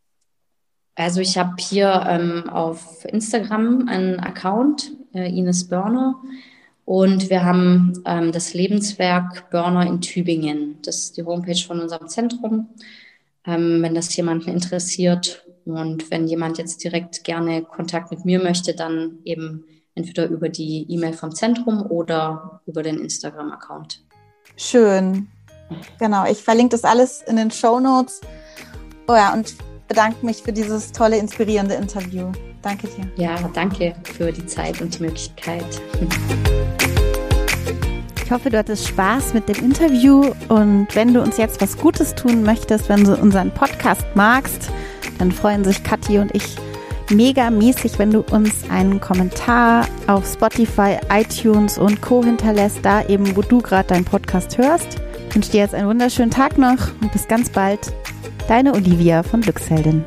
Also 0.95 1.21
ich 1.21 1.37
habe 1.37 1.55
hier 1.57 2.05
ähm, 2.07 2.49
auf 2.49 3.05
Instagram 3.05 3.87
einen 3.87 4.19
Account, 4.19 4.91
äh, 5.13 5.29
Ines 5.29 5.67
Börner. 5.67 6.21
Und 6.83 7.29
wir 7.29 7.45
haben 7.45 7.93
ähm, 8.05 8.31
das 8.33 8.53
Lebenswerk 8.53 9.49
Börner 9.49 9.87
in 9.87 10.01
Tübingen. 10.01 10.79
Das 10.83 10.97
ist 10.97 11.17
die 11.17 11.23
Homepage 11.23 11.63
von 11.65 11.79
unserem 11.79 12.09
Zentrum. 12.09 12.67
Ähm, 13.45 13.81
wenn 13.81 13.95
das 13.95 14.15
jemanden 14.15 14.49
interessiert 14.49 15.45
und 15.65 16.11
wenn 16.11 16.27
jemand 16.27 16.57
jetzt 16.57 16.83
direkt 16.83 17.23
gerne 17.23 17.63
Kontakt 17.63 18.11
mit 18.11 18.25
mir 18.25 18.43
möchte, 18.43 18.75
dann 18.75 19.19
eben 19.23 19.63
entweder 19.95 20.27
über 20.27 20.49
die 20.49 20.85
E-Mail 20.89 21.13
vom 21.13 21.33
Zentrum 21.33 21.85
oder 21.89 22.61
über 22.65 22.83
den 22.83 22.99
Instagram-Account. 22.99 24.03
Schön. 24.57 25.27
Genau, 25.99 26.25
ich 26.25 26.43
verlinke 26.43 26.75
das 26.75 26.83
alles 26.83 27.23
in 27.27 27.35
den 27.35 27.51
Show 27.51 27.79
Notes. 27.79 28.21
Oh 29.07 29.13
ja, 29.13 29.33
und 29.33 29.55
bedanke 29.87 30.25
mich 30.25 30.41
für 30.41 30.53
dieses 30.53 30.91
tolle, 30.91 31.17
inspirierende 31.17 31.75
Interview. 31.75 32.31
Danke 32.61 32.87
dir. 32.87 33.05
Ja, 33.17 33.35
danke 33.53 33.93
für 34.03 34.31
die 34.31 34.45
Zeit 34.45 34.81
und 34.81 34.97
die 34.97 35.03
Möglichkeit. 35.03 35.65
Ich 38.23 38.31
hoffe, 38.31 38.49
du 38.49 38.57
hattest 38.57 38.87
Spaß 38.87 39.33
mit 39.33 39.49
dem 39.49 39.57
Interview 39.65 40.31
und 40.47 40.87
wenn 40.93 41.13
du 41.13 41.21
uns 41.21 41.35
jetzt 41.35 41.59
was 41.59 41.75
Gutes 41.75 42.15
tun 42.15 42.43
möchtest, 42.43 42.87
wenn 42.87 43.03
du 43.03 43.15
unseren 43.15 43.51
Podcast 43.51 44.05
magst, 44.15 44.69
dann 45.17 45.33
freuen 45.33 45.65
sich 45.65 45.83
Kathi 45.83 46.19
und 46.19 46.33
ich 46.33 46.55
mega 47.09 47.49
mäßig, 47.49 47.99
wenn 47.99 48.11
du 48.11 48.21
uns 48.21 48.53
einen 48.69 49.01
Kommentar 49.01 49.85
auf 50.07 50.25
Spotify, 50.25 50.97
iTunes 51.11 51.77
und 51.77 52.01
Co. 52.01 52.23
hinterlässt, 52.23 52.79
da 52.83 53.03
eben, 53.05 53.35
wo 53.35 53.41
du 53.41 53.61
gerade 53.61 53.89
deinen 53.89 54.05
Podcast 54.05 54.57
hörst. 54.57 55.01
Ich 55.31 55.35
wünsche 55.35 55.51
dir 55.51 55.61
jetzt 55.61 55.73
einen 55.73 55.87
wunderschönen 55.87 56.29
Tag 56.29 56.57
noch 56.57 56.89
und 56.99 57.13
bis 57.13 57.25
ganz 57.25 57.49
bald. 57.49 57.93
Deine 58.49 58.73
Olivia 58.73 59.23
von 59.23 59.39
Glücksheldin. 59.39 60.03